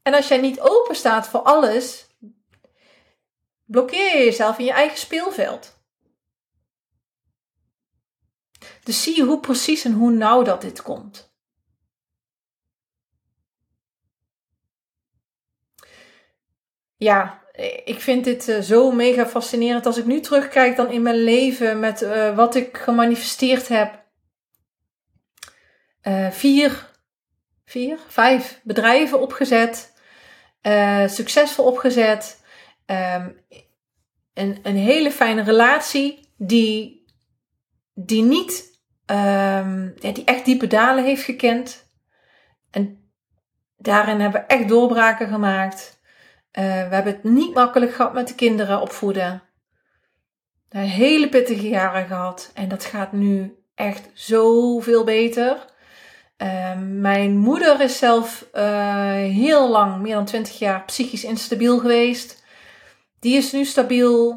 En 0.01 0.13
als 0.13 0.27
jij 0.27 0.37
niet 0.37 0.59
open 0.59 0.95
staat 0.95 1.27
voor 1.27 1.41
alles, 1.41 2.07
blokkeer 3.65 4.17
je 4.17 4.23
jezelf 4.23 4.57
in 4.57 4.65
je 4.65 4.71
eigen 4.71 4.97
speelveld. 4.97 5.75
Dus 8.83 9.03
zie 9.03 9.15
je 9.15 9.23
hoe 9.23 9.39
precies 9.39 9.83
en 9.83 9.93
hoe 9.93 10.11
nauw 10.11 10.43
dat 10.43 10.61
dit 10.61 10.81
komt. 10.81 11.35
Ja, 16.97 17.41
ik 17.85 17.99
vind 17.99 18.23
dit 18.23 18.47
uh, 18.47 18.59
zo 18.59 18.91
mega 18.91 19.25
fascinerend. 19.25 19.85
Als 19.85 19.97
ik 19.97 20.05
nu 20.05 20.19
terugkijk 20.19 20.75
dan 20.75 20.91
in 20.91 21.01
mijn 21.01 21.23
leven 21.23 21.79
met 21.79 22.01
uh, 22.01 22.35
wat 22.35 22.55
ik 22.55 22.77
gemanifesteerd 22.77 23.67
heb. 23.67 24.05
Uh, 26.03 26.31
vier, 26.31 26.89
vier, 27.65 27.99
vijf 28.07 28.59
bedrijven 28.63 29.21
opgezet. 29.21 29.93
succesvol 31.07 31.65
opgezet. 31.65 32.45
Um, 32.85 33.45
een, 34.33 34.59
een 34.63 34.75
hele 34.75 35.11
fijne 35.11 35.43
relatie 35.43 36.33
die, 36.37 37.05
die 37.93 38.23
niet 38.23 38.79
um, 39.05 39.93
ja, 39.99 40.11
die 40.11 40.23
echt 40.23 40.45
diepe 40.45 40.67
dalen 40.67 41.03
heeft 41.03 41.23
gekend. 41.23 41.91
En 42.71 43.11
daarin 43.77 44.19
hebben 44.19 44.41
we 44.41 44.47
echt 44.47 44.67
doorbraken 44.67 45.27
gemaakt. 45.27 45.96
Uh, 46.57 46.63
we 46.63 46.95
hebben 46.95 47.13
het 47.13 47.23
niet 47.23 47.53
makkelijk 47.53 47.93
gehad 47.93 48.13
met 48.13 48.27
de 48.27 48.35
kinderen 48.35 48.81
opvoeden. 48.81 49.43
Hele 50.69 51.29
pittige 51.29 51.69
jaren 51.69 52.07
gehad. 52.07 52.51
En 52.53 52.69
dat 52.69 52.85
gaat 52.85 53.11
nu 53.11 53.57
echt 53.75 54.09
zoveel 54.13 55.03
beter. 55.03 55.65
Uh, 56.37 56.71
mijn 56.79 57.37
moeder 57.37 57.81
is 57.81 57.97
zelf 57.97 58.47
uh, 58.53 59.11
heel 59.13 59.69
lang, 59.69 60.01
meer 60.01 60.13
dan 60.13 60.25
20 60.25 60.59
jaar, 60.59 60.85
psychisch 60.85 61.23
instabiel 61.23 61.79
geweest. 61.79 62.43
Die 63.19 63.37
is 63.37 63.51
nu 63.51 63.65
stabiel. 63.65 64.31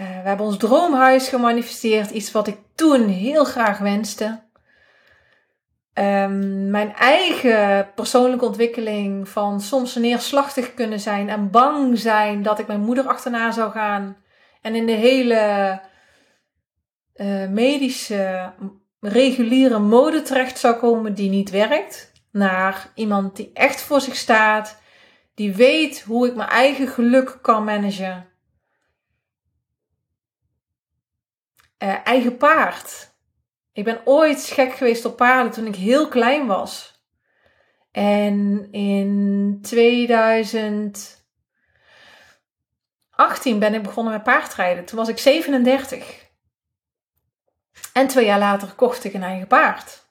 Uh, 0.00 0.06
we 0.06 0.28
hebben 0.28 0.46
ons 0.46 0.56
droomhuis 0.56 1.28
gemanifesteerd, 1.28 2.10
iets 2.10 2.32
wat 2.32 2.46
ik 2.46 2.58
toen 2.74 3.08
heel 3.08 3.44
graag 3.44 3.78
wenste. 3.78 4.42
Um, 6.00 6.70
mijn 6.70 6.94
eigen 6.94 7.94
persoonlijke 7.94 8.44
ontwikkeling 8.44 9.28
van 9.28 9.60
soms 9.60 9.94
neerslachtig 9.94 10.74
kunnen 10.74 11.00
zijn 11.00 11.28
en 11.28 11.50
bang 11.50 11.98
zijn 11.98 12.42
dat 12.42 12.58
ik 12.58 12.66
mijn 12.66 12.80
moeder 12.80 13.06
achterna 13.06 13.50
zou 13.50 13.70
gaan. 13.70 14.16
En 14.60 14.74
in 14.74 14.86
de 14.86 14.92
hele 14.92 15.80
uh, 17.14 17.48
medische, 17.48 18.52
reguliere 19.00 19.78
mode 19.78 20.22
terecht 20.22 20.58
zou 20.58 20.76
komen 20.76 21.14
die 21.14 21.30
niet 21.30 21.50
werkt. 21.50 22.12
Naar 22.32 22.90
iemand 22.94 23.36
die 23.36 23.50
echt 23.52 23.82
voor 23.82 24.00
zich 24.00 24.16
staat, 24.16 24.82
die 25.34 25.54
weet 25.54 26.00
hoe 26.00 26.26
ik 26.26 26.34
mijn 26.34 26.48
eigen 26.48 26.88
geluk 26.88 27.38
kan 27.42 27.64
managen. 27.64 28.30
uh, 31.82 32.06
eigen 32.06 32.36
paard. 32.36 33.09
Ik 33.72 33.84
ben 33.84 34.00
ooit 34.04 34.44
gek 34.44 34.72
geweest 34.72 35.04
op 35.04 35.16
paarden 35.16 35.52
toen 35.52 35.66
ik 35.66 35.76
heel 35.76 36.08
klein 36.08 36.46
was. 36.46 37.02
En 37.92 38.68
in 38.70 39.58
2018 39.62 41.18
ben 43.58 43.74
ik 43.74 43.82
begonnen 43.82 44.12
met 44.12 44.22
paardrijden. 44.22 44.84
Toen 44.84 44.98
was 44.98 45.08
ik 45.08 45.18
37. 45.18 46.28
En 47.92 48.06
twee 48.06 48.24
jaar 48.24 48.38
later 48.38 48.68
kocht 48.68 49.04
ik 49.04 49.14
een 49.14 49.22
eigen 49.22 49.46
paard. 49.46 50.08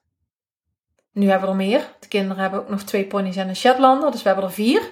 Nu 1.11 1.29
hebben 1.29 1.47
we 1.47 1.53
er 1.53 1.69
meer. 1.69 1.95
De 1.99 2.07
kinderen 2.07 2.41
hebben 2.41 2.59
ook 2.59 2.69
nog 2.69 2.83
twee 2.83 3.05
ponies 3.05 3.35
en 3.35 3.47
een 3.47 3.55
Shetlander, 3.55 4.11
dus 4.11 4.21
we 4.21 4.27
hebben 4.27 4.45
er 4.45 4.51
vier. 4.51 4.91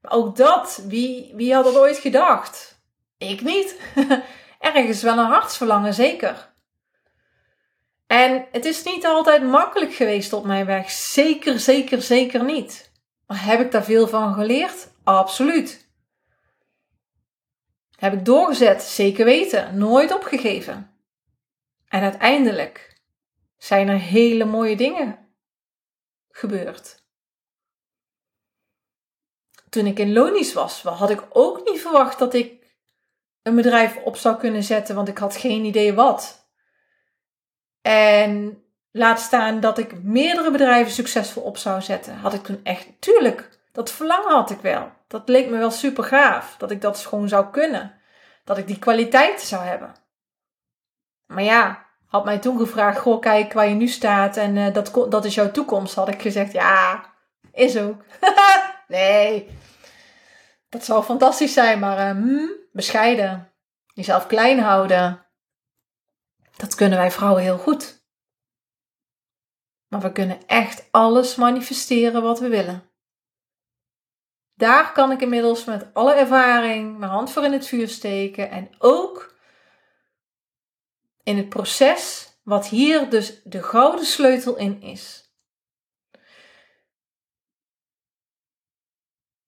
Maar 0.00 0.12
ook 0.12 0.36
dat, 0.36 0.84
wie, 0.86 1.32
wie 1.34 1.54
had 1.54 1.64
dat 1.64 1.76
ooit 1.76 1.98
gedacht? 1.98 2.82
Ik 3.18 3.40
niet. 3.40 3.80
ergens 4.58 5.02
wel 5.02 5.18
een 5.18 5.24
hartsverlangen, 5.24 5.94
zeker. 5.94 6.49
En 8.10 8.46
het 8.52 8.64
is 8.64 8.82
niet 8.82 9.06
altijd 9.06 9.42
makkelijk 9.42 9.94
geweest 9.94 10.32
op 10.32 10.44
mijn 10.44 10.66
weg. 10.66 10.90
Zeker, 10.90 11.60
zeker, 11.60 12.02
zeker 12.02 12.44
niet. 12.44 12.92
Maar 13.26 13.44
heb 13.44 13.60
ik 13.60 13.70
daar 13.70 13.84
veel 13.84 14.08
van 14.08 14.34
geleerd? 14.34 14.88
Absoluut. 15.04 15.90
Heb 17.96 18.12
ik 18.12 18.24
doorgezet? 18.24 18.82
Zeker 18.82 19.24
weten. 19.24 19.78
Nooit 19.78 20.14
opgegeven. 20.14 21.00
En 21.88 22.02
uiteindelijk 22.02 23.02
zijn 23.56 23.88
er 23.88 23.98
hele 23.98 24.44
mooie 24.44 24.76
dingen 24.76 25.18
gebeurd. 26.30 27.04
Toen 29.68 29.86
ik 29.86 29.98
in 29.98 30.12
Lonisch 30.12 30.52
was, 30.52 30.82
had 30.82 31.10
ik 31.10 31.22
ook 31.28 31.70
niet 31.70 31.80
verwacht 31.80 32.18
dat 32.18 32.34
ik 32.34 32.76
een 33.42 33.54
bedrijf 33.54 33.96
op 33.96 34.16
zou 34.16 34.36
kunnen 34.36 34.62
zetten, 34.62 34.94
want 34.94 35.08
ik 35.08 35.18
had 35.18 35.36
geen 35.36 35.64
idee 35.64 35.94
wat. 35.94 36.39
En 37.82 38.62
laat 38.90 39.20
staan 39.20 39.60
dat 39.60 39.78
ik 39.78 40.02
meerdere 40.02 40.50
bedrijven 40.50 40.92
succesvol 40.92 41.42
op 41.42 41.56
zou 41.56 41.82
zetten, 41.82 42.16
had 42.16 42.34
ik 42.34 42.42
toen 42.42 42.60
echt, 42.62 42.88
tuurlijk, 42.98 43.58
dat 43.72 43.92
verlangen 43.92 44.32
had 44.32 44.50
ik 44.50 44.60
wel. 44.60 44.90
Dat 45.08 45.28
leek 45.28 45.48
me 45.48 45.58
wel 45.58 45.70
super 45.70 46.04
gaaf, 46.04 46.54
dat 46.58 46.70
ik 46.70 46.80
dat 46.80 46.98
gewoon 46.98 47.28
zou 47.28 47.50
kunnen. 47.50 47.94
Dat 48.44 48.58
ik 48.58 48.66
die 48.66 48.78
kwaliteiten 48.78 49.46
zou 49.46 49.64
hebben. 49.64 49.94
Maar 51.26 51.42
ja, 51.42 51.86
had 52.06 52.24
mij 52.24 52.38
toen 52.38 52.58
gevraagd, 52.58 52.98
goh, 52.98 53.20
kijk 53.20 53.52
waar 53.52 53.68
je 53.68 53.74
nu 53.74 53.88
staat 53.88 54.36
en 54.36 54.56
uh, 54.56 54.72
dat, 54.72 55.06
dat 55.08 55.24
is 55.24 55.34
jouw 55.34 55.50
toekomst, 55.50 55.94
had 55.94 56.08
ik 56.08 56.22
gezegd, 56.22 56.52
ja, 56.52 57.04
is 57.52 57.78
ook. 57.78 58.04
nee, 58.88 59.48
dat 60.68 60.84
zou 60.84 61.02
fantastisch 61.02 61.52
zijn, 61.52 61.78
maar 61.78 62.16
uh, 62.16 62.50
bescheiden, 62.72 63.52
jezelf 63.94 64.26
klein 64.26 64.58
houden. 64.58 65.24
Dat 66.60 66.74
kunnen 66.74 66.98
wij 66.98 67.10
vrouwen 67.10 67.42
heel 67.42 67.58
goed. 67.58 68.04
Maar 69.88 70.00
we 70.00 70.12
kunnen 70.12 70.46
echt 70.46 70.88
alles 70.90 71.34
manifesteren 71.34 72.22
wat 72.22 72.38
we 72.38 72.48
willen. 72.48 72.90
Daar 74.54 74.92
kan 74.92 75.10
ik 75.10 75.20
inmiddels 75.20 75.64
met 75.64 75.94
alle 75.94 76.14
ervaring 76.14 76.98
mijn 76.98 77.10
hand 77.10 77.32
voor 77.32 77.44
in 77.44 77.52
het 77.52 77.66
vuur 77.66 77.88
steken 77.88 78.50
en 78.50 78.70
ook 78.78 79.34
in 81.22 81.36
het 81.36 81.48
proces 81.48 82.34
wat 82.42 82.66
hier 82.66 83.10
dus 83.10 83.42
de 83.42 83.62
gouden 83.62 84.04
sleutel 84.04 84.56
in 84.56 84.82
is. 84.82 85.34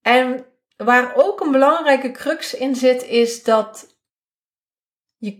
En 0.00 0.52
Waar 0.84 1.14
ook 1.14 1.40
een 1.40 1.52
belangrijke 1.52 2.10
crux 2.10 2.54
in 2.54 2.76
zit, 2.76 3.02
is 3.02 3.42
dat 3.42 3.96
je, 5.16 5.38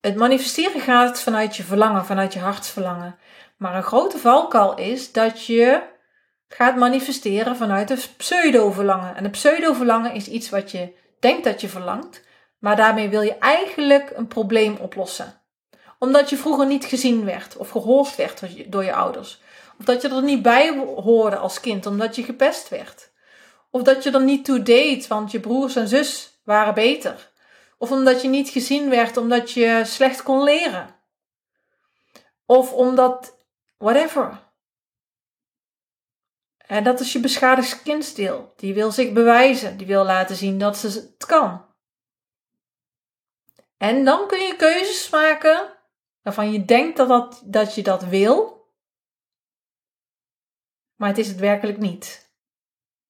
het 0.00 0.16
manifesteren 0.16 0.80
gaat 0.80 1.20
vanuit 1.20 1.56
je 1.56 1.62
verlangen, 1.62 2.04
vanuit 2.04 2.32
je 2.32 2.38
hartsverlangen. 2.38 3.18
Maar 3.56 3.76
een 3.76 3.82
grote 3.82 4.18
valkuil 4.18 4.74
is 4.74 5.12
dat 5.12 5.44
je 5.44 5.82
gaat 6.48 6.76
manifesteren 6.76 7.56
vanuit 7.56 7.90
een 7.90 7.98
pseudo-verlangen. 8.16 9.16
En 9.16 9.24
een 9.24 9.30
pseudo-verlangen 9.30 10.12
is 10.12 10.28
iets 10.28 10.50
wat 10.50 10.70
je 10.70 10.92
denkt 11.20 11.44
dat 11.44 11.60
je 11.60 11.68
verlangt, 11.68 12.22
maar 12.58 12.76
daarmee 12.76 13.08
wil 13.08 13.22
je 13.22 13.38
eigenlijk 13.38 14.12
een 14.14 14.26
probleem 14.26 14.76
oplossen. 14.76 15.40
Omdat 15.98 16.30
je 16.30 16.36
vroeger 16.36 16.66
niet 16.66 16.84
gezien 16.84 17.24
werd 17.24 17.56
of 17.56 17.70
gehoord 17.70 18.16
werd 18.16 18.42
door 18.66 18.84
je 18.84 18.94
ouders. 18.94 19.40
Of 19.78 19.84
dat 19.84 20.02
je 20.02 20.08
er 20.08 20.22
niet 20.22 20.42
bij 20.42 20.78
hoorde 20.96 21.36
als 21.36 21.60
kind 21.60 21.86
omdat 21.86 22.16
je 22.16 22.22
gepest 22.22 22.68
werd. 22.68 23.10
Of 23.70 23.82
dat 23.82 24.02
je 24.02 24.10
er 24.10 24.22
niet 24.22 24.44
toe 24.44 24.62
deed, 24.62 25.06
want 25.06 25.30
je 25.30 25.40
broers 25.40 25.76
en 25.76 25.88
zus 25.88 26.40
waren 26.44 26.74
beter. 26.74 27.30
Of 27.80 27.90
omdat 27.90 28.22
je 28.22 28.28
niet 28.28 28.48
gezien 28.48 28.90
werd 28.90 29.16
omdat 29.16 29.50
je 29.50 29.82
slecht 29.84 30.22
kon 30.22 30.42
leren. 30.42 30.96
Of 32.46 32.72
omdat, 32.72 33.38
whatever. 33.76 34.52
En 36.56 36.84
dat 36.84 37.00
is 37.00 37.12
je 37.12 37.20
beschadigd 37.20 37.82
kindsdeel. 37.82 38.52
Die 38.56 38.74
wil 38.74 38.92
zich 38.92 39.12
bewijzen. 39.12 39.76
Die 39.76 39.86
wil 39.86 40.04
laten 40.04 40.36
zien 40.36 40.58
dat 40.58 40.76
ze 40.76 40.86
het 40.86 41.26
kan. 41.26 41.66
En 43.76 44.04
dan 44.04 44.28
kun 44.28 44.40
je 44.40 44.56
keuzes 44.56 45.10
maken 45.10 45.76
waarvan 46.22 46.52
je 46.52 46.64
denkt 46.64 46.96
dat, 46.96 47.08
dat, 47.08 47.42
dat 47.44 47.74
je 47.74 47.82
dat 47.82 48.04
wil. 48.04 48.68
Maar 50.94 51.08
het 51.08 51.18
is 51.18 51.28
het 51.28 51.38
werkelijk 51.38 51.78
niet. 51.78 52.32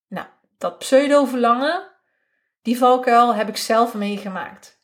Nou, 0.07 0.27
dat 0.59 0.79
pseudo-verlangen, 0.79 1.90
die 2.63 2.79
valkuil 2.79 3.35
heb 3.35 3.49
ik 3.49 3.57
zelf 3.57 3.95
meegemaakt. 3.95 4.83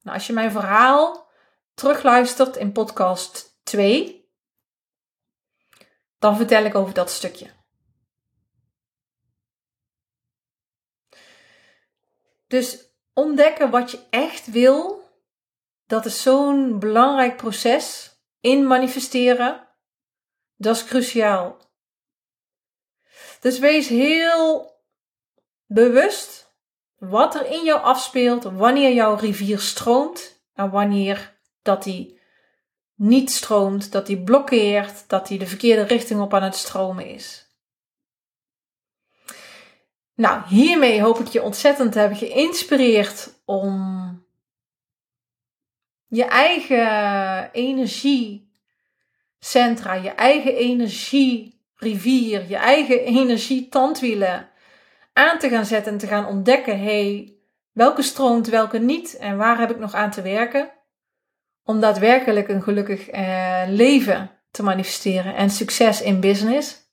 Nou, 0.00 0.16
als 0.16 0.26
je 0.26 0.32
mijn 0.32 0.50
verhaal 0.50 1.30
terugluistert 1.74 2.56
in 2.56 2.72
podcast 2.72 3.60
2, 3.62 4.30
dan 6.18 6.36
vertel 6.36 6.64
ik 6.64 6.74
over 6.74 6.94
dat 6.94 7.10
stukje. 7.10 7.50
Dus 12.46 12.88
ontdekken 13.12 13.70
wat 13.70 13.90
je 13.90 14.06
echt 14.10 14.50
wil, 14.50 15.08
dat 15.86 16.04
is 16.04 16.22
zo'n 16.22 16.78
belangrijk 16.78 17.36
proces 17.36 18.18
in 18.40 18.66
manifesteren. 18.66 19.68
Dat 20.56 20.76
is 20.76 20.84
cruciaal. 20.84 21.58
Dus 23.40 23.58
wees 23.58 23.88
heel 23.88 24.78
bewust 25.66 26.49
wat 27.00 27.34
er 27.34 27.46
in 27.46 27.64
jou 27.64 27.80
afspeelt, 27.80 28.44
wanneer 28.44 28.92
jouw 28.92 29.14
rivier 29.14 29.58
stroomt 29.58 30.42
en 30.54 30.70
wanneer 30.70 31.38
dat 31.62 31.82
die 31.82 32.18
niet 32.94 33.30
stroomt, 33.30 33.92
dat 33.92 34.06
die 34.06 34.22
blokkeert, 34.22 35.08
dat 35.08 35.26
die 35.26 35.38
de 35.38 35.46
verkeerde 35.46 35.82
richting 35.82 36.20
op 36.20 36.34
aan 36.34 36.42
het 36.42 36.54
stromen 36.54 37.06
is. 37.06 37.48
Nou, 40.14 40.42
hiermee 40.46 41.02
hoop 41.02 41.18
ik 41.18 41.26
je 41.26 41.42
ontzettend 41.42 41.92
te 41.92 41.98
hebben 41.98 42.18
geïnspireerd 42.18 43.40
om 43.44 44.24
je 46.06 46.24
eigen 46.24 47.50
energiecentra, 47.52 49.92
je 49.92 50.10
eigen 50.10 50.54
energierivier, 50.54 52.48
je 52.48 52.56
eigen 52.56 53.04
energietandwielen 53.04 54.49
aan 55.20 55.38
te 55.38 55.48
gaan 55.48 55.66
zetten 55.66 55.92
en 55.92 55.98
te 55.98 56.06
gaan 56.06 56.26
ontdekken: 56.26 56.80
hey, 56.80 57.34
welke 57.72 58.02
stroomt, 58.02 58.48
welke 58.48 58.78
niet 58.78 59.16
en 59.16 59.36
waar 59.36 59.58
heb 59.58 59.70
ik 59.70 59.78
nog 59.78 59.94
aan 59.94 60.10
te 60.10 60.22
werken? 60.22 60.70
Om 61.64 61.80
daadwerkelijk 61.80 62.48
een 62.48 62.62
gelukkig 62.62 63.08
eh, 63.08 63.62
leven 63.66 64.30
te 64.50 64.62
manifesteren 64.62 65.34
en 65.34 65.50
succes 65.50 66.02
in 66.02 66.20
business. 66.20 66.88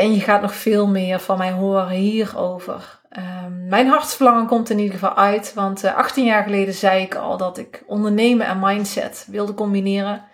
en 0.00 0.14
je 0.14 0.20
gaat 0.20 0.42
nog 0.42 0.54
veel 0.54 0.86
meer 0.86 1.20
van 1.20 1.38
mij 1.38 1.52
horen 1.52 1.88
hierover. 1.88 3.00
Um, 3.44 3.66
mijn 3.68 3.86
hartsverlangen 3.86 4.46
komt 4.46 4.70
in 4.70 4.78
ieder 4.78 4.94
geval 4.94 5.16
uit, 5.16 5.54
want 5.54 5.84
18 5.84 6.22
eh, 6.22 6.28
jaar 6.30 6.42
geleden 6.42 6.74
zei 6.74 7.02
ik 7.02 7.14
al 7.14 7.36
dat 7.36 7.58
ik 7.58 7.82
ondernemen 7.86 8.46
en 8.46 8.58
mindset 8.58 9.26
wilde 9.30 9.54
combineren. 9.54 10.24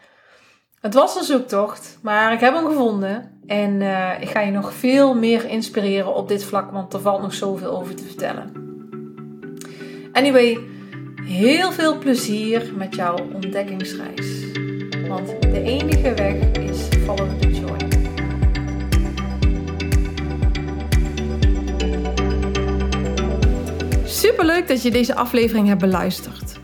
Het 0.81 0.95
was 0.95 1.17
een 1.17 1.25
zoektocht, 1.25 1.99
maar 2.03 2.33
ik 2.33 2.41
heb 2.41 2.55
hem 2.55 2.67
gevonden 2.67 3.31
en 3.47 3.81
uh, 3.81 4.21
ik 4.21 4.29
ga 4.29 4.41
je 4.41 4.51
nog 4.51 4.73
veel 4.73 5.15
meer 5.15 5.45
inspireren 5.45 6.15
op 6.15 6.29
dit 6.29 6.45
vlak, 6.45 6.71
want 6.71 6.93
er 6.93 7.01
valt 7.01 7.23
nog 7.23 7.35
zoveel 7.35 7.71
over 7.71 7.95
te 7.95 8.03
vertellen. 8.03 8.53
Anyway, 10.13 10.59
heel 11.25 11.73
veel 11.73 11.99
plezier 11.99 12.73
met 12.77 12.95
jouw 12.95 13.17
ontdekkingsreis. 13.35 14.53
Want 15.09 15.27
de 15.41 15.63
enige 15.63 16.15
weg 16.15 16.35
is 16.53 16.89
follow 17.05 17.41
the 17.41 17.51
joy. 17.51 17.79
Superleuk 24.05 24.69
dat 24.69 24.83
je 24.83 24.91
deze 24.91 25.15
aflevering 25.15 25.69
hebt 25.69 25.81
beluisterd. 25.81 26.60